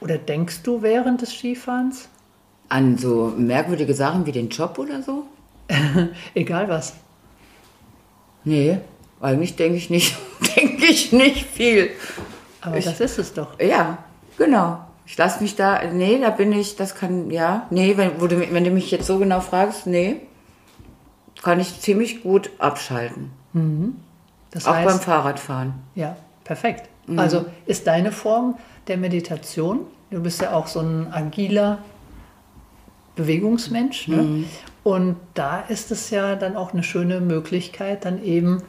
oder 0.01 0.18
denkst 0.18 0.62
du 0.64 0.83
während 0.83 1.23
des 1.23 1.33
Skifahrens? 1.33 2.09
an 2.70 2.97
so 2.99 3.33
merkwürdige 3.37 3.94
Sachen 3.94 4.27
wie 4.27 4.33
den 4.33 4.49
Job 4.49 4.79
oder 4.79 5.01
so? 5.03 5.25
Egal 6.35 6.68
was. 6.68 6.94
Nee, 8.42 8.79
eigentlich 9.20 9.55
denke 9.57 9.77
ich 9.77 9.90
nicht, 9.90 10.16
denke 10.57 10.85
ich 10.87 11.12
nicht 11.12 11.47
viel. 11.47 11.90
Aber 12.62 12.77
Ich- 12.79 12.85
das 12.87 13.01
ist 13.01 13.18
es 13.18 13.33
doch. 13.35 13.61
Ja, 13.61 13.99
genau. 14.38 14.81
Ich 15.07 15.16
lasse 15.18 15.42
mich 15.42 15.55
da, 15.55 15.83
nee, 15.92 16.18
da 16.18 16.31
bin 16.31 16.51
ich, 16.53 16.75
das 16.77 16.94
kann, 16.94 17.31
ja, 17.31 17.66
nee, 17.70 17.97
wenn, 17.97 18.18
du, 18.18 18.29
wenn 18.53 18.64
du 18.64 18.70
mich 18.70 18.90
jetzt 18.90 19.07
so 19.07 19.18
genau 19.18 19.40
fragst, 19.40 19.87
nee, 19.87 20.16
kann 21.42 21.61
ich 21.61 21.81
ziemlich 21.81 22.23
gut 22.23 22.51
abschalten. 22.59 23.31
Das 24.55 24.67
Auch 24.67 24.73
beim 24.73 24.88
heißt, 24.88 25.05
Fahrradfahren. 25.05 25.75
Ja, 25.95 26.17
perfekt. 26.45 26.88
Also 27.17 27.45
ist 27.67 27.87
deine 27.87 28.12
Form 28.12 28.57
der 28.87 28.97
Meditation, 28.97 29.81
du 30.11 30.23
bist 30.23 30.40
ja 30.40 30.55
auch 30.55 30.69
so 30.69 30.81
ein 30.81 31.12
agiler 31.12 31.79
Bewegungsmensch, 33.17 34.09
ne? 34.09 34.45
und 34.85 35.17
da 35.35 35.61
ist 35.61 35.90
es 35.90 36.11
ja 36.11 36.35
dann 36.35 36.57
auch 36.57 36.73
eine 36.73 36.83
schöne 36.83 37.21
Möglichkeit, 37.21 38.05
dann 38.05 38.23
eben 38.23 38.62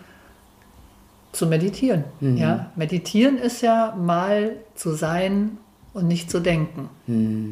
zu 1.31 1.47
meditieren. 1.47 2.03
Ja? 2.19 2.71
Meditieren 2.75 3.37
ist 3.37 3.61
ja 3.61 3.95
mal 3.95 4.51
zu 4.75 4.91
sein 4.91 5.57
und 5.93 6.07
nicht 6.07 6.29
zu 6.29 6.39
denken. 6.39 6.89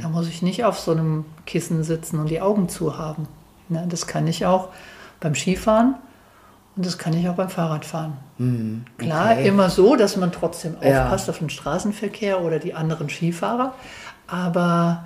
Da 0.02 0.10
muss 0.10 0.28
ich 0.28 0.42
nicht 0.42 0.66
auf 0.66 0.80
so 0.80 0.92
einem 0.92 1.26
Kissen 1.46 1.84
sitzen 1.84 2.20
und 2.20 2.30
die 2.30 2.42
Augen 2.42 2.68
zu 2.68 2.98
haben. 2.98 3.28
Ne? 3.70 3.86
Das 3.88 4.08
kann 4.08 4.28
ich 4.28 4.46
auch 4.46 4.70
beim 5.20 5.36
Skifahren 5.36 5.96
und 6.76 6.86
das 6.86 6.98
kann 6.98 7.14
ich 7.14 7.28
auch 7.30 7.36
beim 7.36 7.50
Fahrradfahren. 7.50 8.14
Klar, 8.98 9.32
okay. 9.34 9.48
immer 9.48 9.70
so, 9.70 9.96
dass 9.96 10.18
man 10.18 10.32
trotzdem 10.32 10.76
Ja. 10.82 11.04
aufpasst 11.04 11.30
auf 11.30 11.40
den 11.40 11.50
Straßenverkehr 11.50 12.42
oder 12.42 12.60
die 12.60 12.74
anderen 12.74 13.10
Skifahrer. 13.10 13.74
Aber 14.28 15.06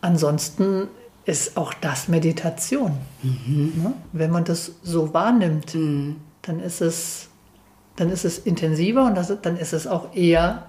ansonsten 0.00 0.88
ist 1.26 1.58
auch 1.58 1.74
das 1.74 2.08
Meditation. 2.08 2.96
Ne? 3.22 3.92
Wenn 4.12 4.30
man 4.30 4.44
das 4.44 4.72
so 4.82 5.12
wahrnimmt, 5.12 5.74
dann, 5.74 6.60
ist 6.60 6.80
es, 6.80 7.28
dann 7.96 8.08
ist 8.10 8.24
es 8.24 8.38
intensiver 8.38 9.04
und 9.04 9.14
das, 9.14 9.30
dann 9.42 9.58
ist 9.58 9.74
es 9.74 9.86
auch 9.86 10.14
eher 10.14 10.62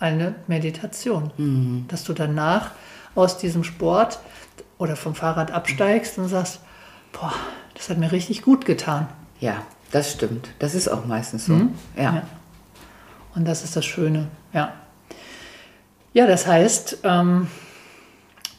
eine 0.00 0.34
Meditation. 0.48 1.84
Dass 1.86 2.02
du 2.02 2.12
danach 2.12 2.72
aus 3.14 3.38
diesem 3.38 3.62
Sport 3.62 4.18
oder 4.78 4.96
vom 4.96 5.14
Fahrrad 5.14 5.52
absteigst 5.52 6.18
und 6.18 6.26
sagst, 6.28 6.58
boah, 7.12 7.32
das 7.74 7.88
hat 7.88 7.98
mir 7.98 8.10
richtig 8.10 8.42
gut 8.42 8.64
getan. 8.64 9.06
Ja, 9.40 9.62
das 9.90 10.12
stimmt. 10.12 10.48
Das 10.58 10.74
ist 10.74 10.88
auch 10.88 11.06
meistens 11.06 11.46
so. 11.46 11.54
Ja. 11.96 12.02
Ja. 12.14 12.22
Und 13.34 13.46
das 13.46 13.64
ist 13.64 13.76
das 13.76 13.84
Schöne, 13.84 14.28
ja. 14.52 14.72
Ja, 16.12 16.26
das 16.26 16.46
heißt, 16.46 16.98
ähm, 17.04 17.46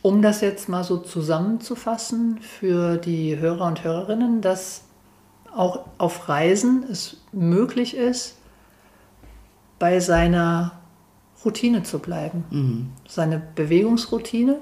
um 0.01 0.21
das 0.21 0.41
jetzt 0.41 0.69
mal 0.69 0.83
so 0.83 0.97
zusammenzufassen 0.97 2.39
für 2.39 2.97
die 2.97 3.37
Hörer 3.37 3.67
und 3.67 3.83
Hörerinnen, 3.83 4.41
dass 4.41 4.83
auch 5.53 5.85
auf 5.97 6.29
Reisen 6.29 6.85
es 6.89 7.17
möglich 7.33 7.95
ist, 7.95 8.37
bei 9.79 9.99
seiner 9.99 10.79
Routine 11.43 11.83
zu 11.83 11.99
bleiben. 11.99 12.93
Seine 13.07 13.41
Bewegungsroutine 13.55 14.57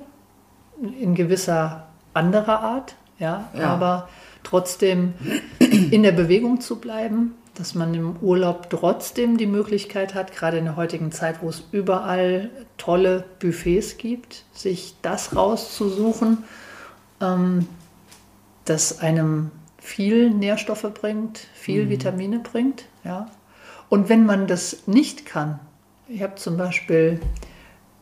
in 0.99 1.13
gewisser 1.13 1.88
anderer 2.13 2.62
Art, 2.62 2.95
ja, 3.19 3.49
Ja. 3.53 3.67
aber 3.69 4.10
trotzdem 4.43 5.13
in 5.60 6.03
der 6.03 6.12
Bewegung 6.12 6.62
zu 6.62 6.77
bleiben, 6.77 7.36
dass 7.55 7.75
man 7.75 7.93
im 7.93 8.15
Urlaub 8.21 8.69
trotzdem 8.69 9.38
die 9.38 9.45
Möglichkeit 9.45 10.15
hat, 10.15 10.32
gerade 10.32 10.58
in 10.58 10.65
der 10.65 10.77
heutigen 10.77 11.12
Zeit, 11.12 11.41
wo 11.41 11.49
es 11.49 11.63
überall 11.71 12.49
tolle 12.77 13.25
Buffets 13.39 13.97
gibt, 13.97 14.45
sich 14.53 14.95
das 15.01 15.36
rauszusuchen, 15.36 16.39
ähm, 17.21 17.67
das 18.63 18.99
einem 18.99 19.51
viel 19.77 20.29
Nährstoffe 20.29 20.88
bringt, 20.93 21.39
viel 21.53 21.89
Vitamine 21.89 22.39
bringt. 22.39 22.86
Ja. 23.03 23.29
Und 23.89 24.08
wenn 24.08 24.25
man 24.25 24.47
das 24.47 24.88
nicht 24.88 25.25
kann, 25.25 25.60
ich 26.08 26.23
habe 26.23 26.36
zum 26.36 26.55
Beispiel 26.58 27.19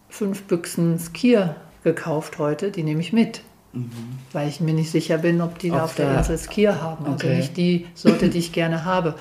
fünf 0.10 0.44
Büchsen 0.44 1.00
Skier 1.00 1.56
gekauft 1.84 2.38
heute, 2.38 2.72
die 2.72 2.84
nehme 2.84 3.02
ich 3.02 3.12
mit. 3.14 3.42
Weil 4.34 4.48
ich 4.50 4.60
mir 4.62 4.74
nicht 4.74 4.92
sicher 4.92 5.18
bin, 5.20 5.42
ob 5.42 5.60
die 5.60 5.70
da 5.70 5.78
Auf 5.78 5.84
auf 5.86 5.96
der 5.96 6.18
Insel 6.18 6.38
Skier 6.38 6.82
haben. 6.82 7.06
Also 7.06 7.16
Okay. 7.28 7.38
nicht 7.38 7.58
die 7.58 7.86
Sorte, 7.94 8.30
die 8.30 8.40
ich 8.40 8.52
gerne 8.52 8.86
habe. 8.86 9.16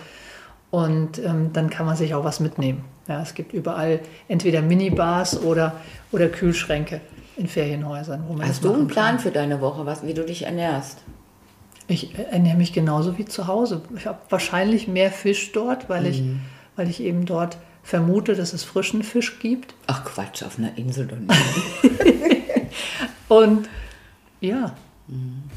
Und 0.70 1.18
ähm, 1.18 1.50
dann 1.52 1.70
kann 1.70 1.86
man 1.86 1.96
sich 1.96 2.14
auch 2.14 2.24
was 2.24 2.40
mitnehmen. 2.40 2.84
Ja, 3.08 3.22
es 3.22 3.34
gibt 3.34 3.52
überall 3.52 4.00
entweder 4.28 4.62
Minibars 4.62 5.40
oder, 5.40 5.74
oder 6.12 6.28
Kühlschränke 6.28 7.00
in 7.36 7.46
Ferienhäusern. 7.46 8.24
Hast 8.40 8.64
du 8.64 8.72
einen 8.74 8.88
Plan 8.88 9.10
kann. 9.16 9.18
für 9.20 9.30
deine 9.30 9.60
Woche, 9.60 9.86
was, 9.86 10.04
wie 10.04 10.12
du 10.14 10.24
dich 10.24 10.42
ernährst? 10.44 10.98
Ich 11.86 12.18
ernähre 12.18 12.56
mich 12.56 12.72
genauso 12.72 13.16
wie 13.16 13.24
zu 13.26 13.46
Hause. 13.46 13.82
Ich 13.96 14.06
habe 14.06 14.18
wahrscheinlich 14.28 14.88
mehr 14.88 15.12
Fisch 15.12 15.52
dort, 15.52 15.88
weil, 15.88 16.06
ich, 16.06 16.20
Mhm. 16.22 16.40
weil 16.74 16.90
ich 16.90 17.00
eben 17.00 17.26
dort 17.26 17.58
vermute, 17.84 18.34
dass 18.34 18.52
es 18.52 18.64
frischen 18.64 19.04
Fisch 19.04 19.38
gibt. 19.38 19.74
Ach 19.86 20.04
Quatsch, 20.04 20.42
auf 20.42 20.58
einer 20.58 20.76
Insel 20.76 21.06
doch 21.06 21.16
nicht. 21.18 21.30
Und 23.28 23.68
ja, 24.40 24.72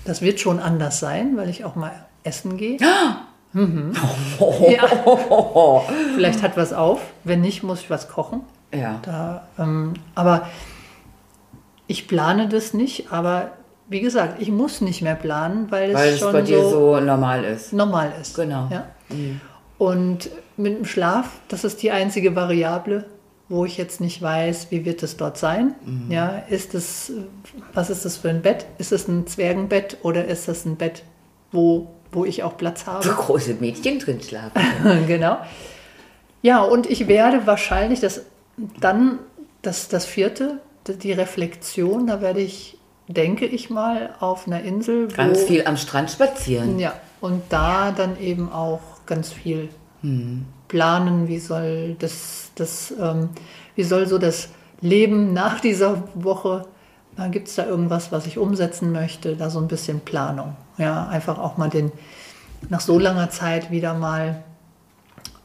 das 0.05 0.21
wird 0.21 0.39
schon 0.39 0.59
anders 0.59 0.99
sein, 0.99 1.35
weil 1.37 1.49
ich 1.49 1.65
auch 1.65 1.75
mal 1.75 1.91
essen 2.23 2.57
gehe. 2.57 2.77
Mhm. 3.53 3.93
Ja. 4.69 4.83
Vielleicht 6.15 6.43
hat 6.43 6.55
was 6.55 6.71
auf. 6.73 7.01
Wenn 7.23 7.41
nicht, 7.41 7.63
muss 7.63 7.79
ich 7.81 7.89
was 7.89 8.07
kochen. 8.09 8.41
ja. 8.73 8.99
Da, 9.01 9.47
ähm, 9.57 9.93
aber 10.15 10.47
ich 11.87 12.07
plane 12.07 12.47
das 12.47 12.73
nicht. 12.75 13.11
Aber 13.11 13.51
wie 13.87 14.01
gesagt, 14.01 14.39
ich 14.39 14.51
muss 14.51 14.81
nicht 14.81 15.01
mehr 15.01 15.15
planen, 15.15 15.71
weil 15.71 15.89
es 15.91 15.95
Weil 15.95 16.09
es 16.13 16.19
schon 16.19 16.31
bei 16.33 16.41
dir 16.43 16.61
so, 16.61 16.69
so 16.69 16.99
normal 16.99 17.43
ist. 17.43 17.73
normal 17.73 18.13
ist. 18.21 18.35
Genau. 18.35 18.67
Ja. 18.71 18.85
Und 19.79 20.29
mit 20.57 20.77
dem 20.77 20.85
Schlaf, 20.85 21.39
das 21.47 21.63
ist 21.63 21.81
die 21.81 21.89
einzige 21.89 22.35
Variable, 22.35 23.05
wo 23.49 23.65
ich 23.65 23.77
jetzt 23.77 23.99
nicht 23.99 24.21
weiß, 24.21 24.67
wie 24.69 24.85
wird 24.85 25.01
es 25.03 25.17
dort 25.17 25.37
sein. 25.37 25.75
Mhm. 25.83 26.11
Ja, 26.11 26.43
ist 26.49 26.75
es, 26.75 27.11
was 27.73 27.89
ist 27.89 28.05
das 28.05 28.17
für 28.17 28.29
ein 28.29 28.41
Bett? 28.41 28.65
Ist 28.77 28.91
es 28.91 29.07
ein 29.07 29.25
Zwergenbett 29.27 29.97
oder 30.03 30.25
ist 30.25 30.47
das 30.47 30.65
ein 30.65 30.75
Bett, 30.75 31.03
wo, 31.51 31.89
wo 32.11 32.25
ich 32.25 32.43
auch 32.43 32.57
Platz 32.57 32.85
Wo 32.85 32.91
habe? 32.91 33.09
große 33.09 33.55
Mädchen 33.55 33.99
drin 33.99 34.21
schlafen. 34.21 34.61
genau. 35.07 35.37
Ja, 36.41 36.61
und 36.61 36.89
ich 36.89 37.07
werde 37.07 37.45
wahrscheinlich 37.47 37.99
das 37.99 38.21
dann 38.79 39.19
das, 39.61 39.89
das 39.89 40.05
vierte, 40.05 40.59
die 40.87 41.11
Reflexion, 41.11 42.07
da 42.07 42.21
werde 42.21 42.39
ich, 42.41 42.77
denke 43.07 43.45
ich 43.45 43.69
mal, 43.69 44.15
auf 44.19 44.47
einer 44.47 44.61
Insel, 44.61 45.07
Ganz 45.09 45.41
wo, 45.41 45.45
viel 45.47 45.65
am 45.65 45.75
Strand 45.77 46.11
spazieren. 46.11 46.79
ja, 46.79 46.93
und 47.21 47.41
da 47.49 47.91
dann 47.91 48.19
eben 48.19 48.51
auch 48.51 48.81
ganz 49.05 49.31
viel 49.31 49.69
Hm. 50.01 50.45
planen, 50.69 51.27
wie 51.27 51.39
soll 51.39 51.95
das, 51.99 52.48
das 52.59 52.93
ähm, 52.99 53.29
wie 53.75 53.83
soll 53.83 54.07
so 54.07 54.17
das 54.17 54.49
Leben 54.81 55.33
nach 55.33 55.59
dieser 55.59 56.03
Woche, 56.13 56.65
gibt 57.31 57.47
es 57.47 57.55
da 57.55 57.65
irgendwas, 57.65 58.11
was 58.11 58.25
ich 58.25 58.37
umsetzen 58.37 58.91
möchte, 58.91 59.35
da 59.35 59.49
so 59.49 59.59
ein 59.59 59.67
bisschen 59.67 59.99
Planung. 60.01 60.55
Ja, 60.77 61.07
einfach 61.07 61.37
auch 61.37 61.57
mal 61.57 61.69
den, 61.69 61.91
nach 62.69 62.79
so 62.79 62.99
langer 62.99 63.29
Zeit 63.29 63.71
wieder 63.71 63.93
mal 63.93 64.43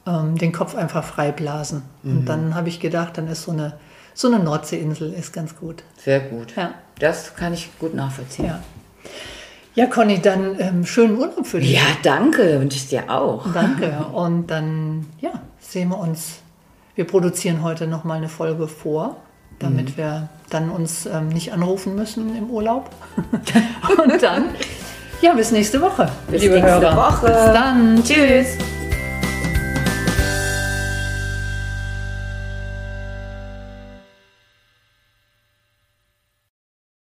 ähm, 0.07 0.37
den 0.39 0.53
Kopf 0.53 0.75
einfach 0.75 1.05
frei 1.05 1.33
blasen. 1.33 1.83
Mhm. 2.03 2.19
Und 2.19 2.25
dann 2.27 2.55
habe 2.55 2.69
ich 2.69 2.81
gedacht, 2.81 3.19
dann 3.19 3.29
ist 3.29 3.43
so 3.43 3.53
eine, 3.53 3.75
so 4.15 4.29
eine 4.29 4.39
Nordseeinsel 4.39 5.13
ist 5.13 5.33
ganz 5.33 5.57
gut. 5.57 5.83
Sehr 5.97 6.21
gut. 6.21 6.55
Ja. 6.57 6.75
Das 6.99 7.35
kann 7.35 7.53
ich 7.55 7.71
gut 7.79 7.95
nachvollziehen. 7.95 8.47
Ja, 8.47 8.61
ja 9.75 9.87
Conny, 9.87 10.21
dann 10.21 10.59
ähm, 10.61 10.87
schönen 10.87 11.19
Urlaub 11.19 11.47
für 11.47 11.59
dich. 11.59 11.73
Ja, 11.73 11.83
danke. 12.03 12.61
Wünsche 12.61 12.79
ich 12.79 12.89
dir 12.89 13.11
auch. 13.11 13.47
Danke. 13.53 14.07
Und 14.13 14.49
dann, 14.49 15.07
ja, 15.21 15.33
sehen 15.61 15.89
wir 15.89 15.99
uns. 15.99 16.44
Wir 16.95 17.05
produzieren 17.07 17.63
heute 17.63 17.87
noch 17.87 18.05
mal 18.05 18.15
eine 18.15 18.29
Folge 18.29 18.69
vor, 18.69 19.17
damit 19.59 19.97
wir 19.97 20.29
dann 20.51 20.71
uns 20.71 21.07
ähm, 21.07 21.29
nicht 21.29 21.53
anrufen 21.53 21.97
müssen 21.97 22.37
im 22.37 22.51
Urlaub. 22.51 22.91
Und 24.05 24.23
dann, 24.23 24.45
ja, 25.21 25.33
bis 25.35 25.51
nächste 25.51 25.81
Woche. 25.81 26.09
Bis 26.31 26.43
nächste 26.43 26.97
Woche. 26.97 27.27
Bis 27.27 27.53
dann. 27.53 28.03
Tschüss. 28.05 28.59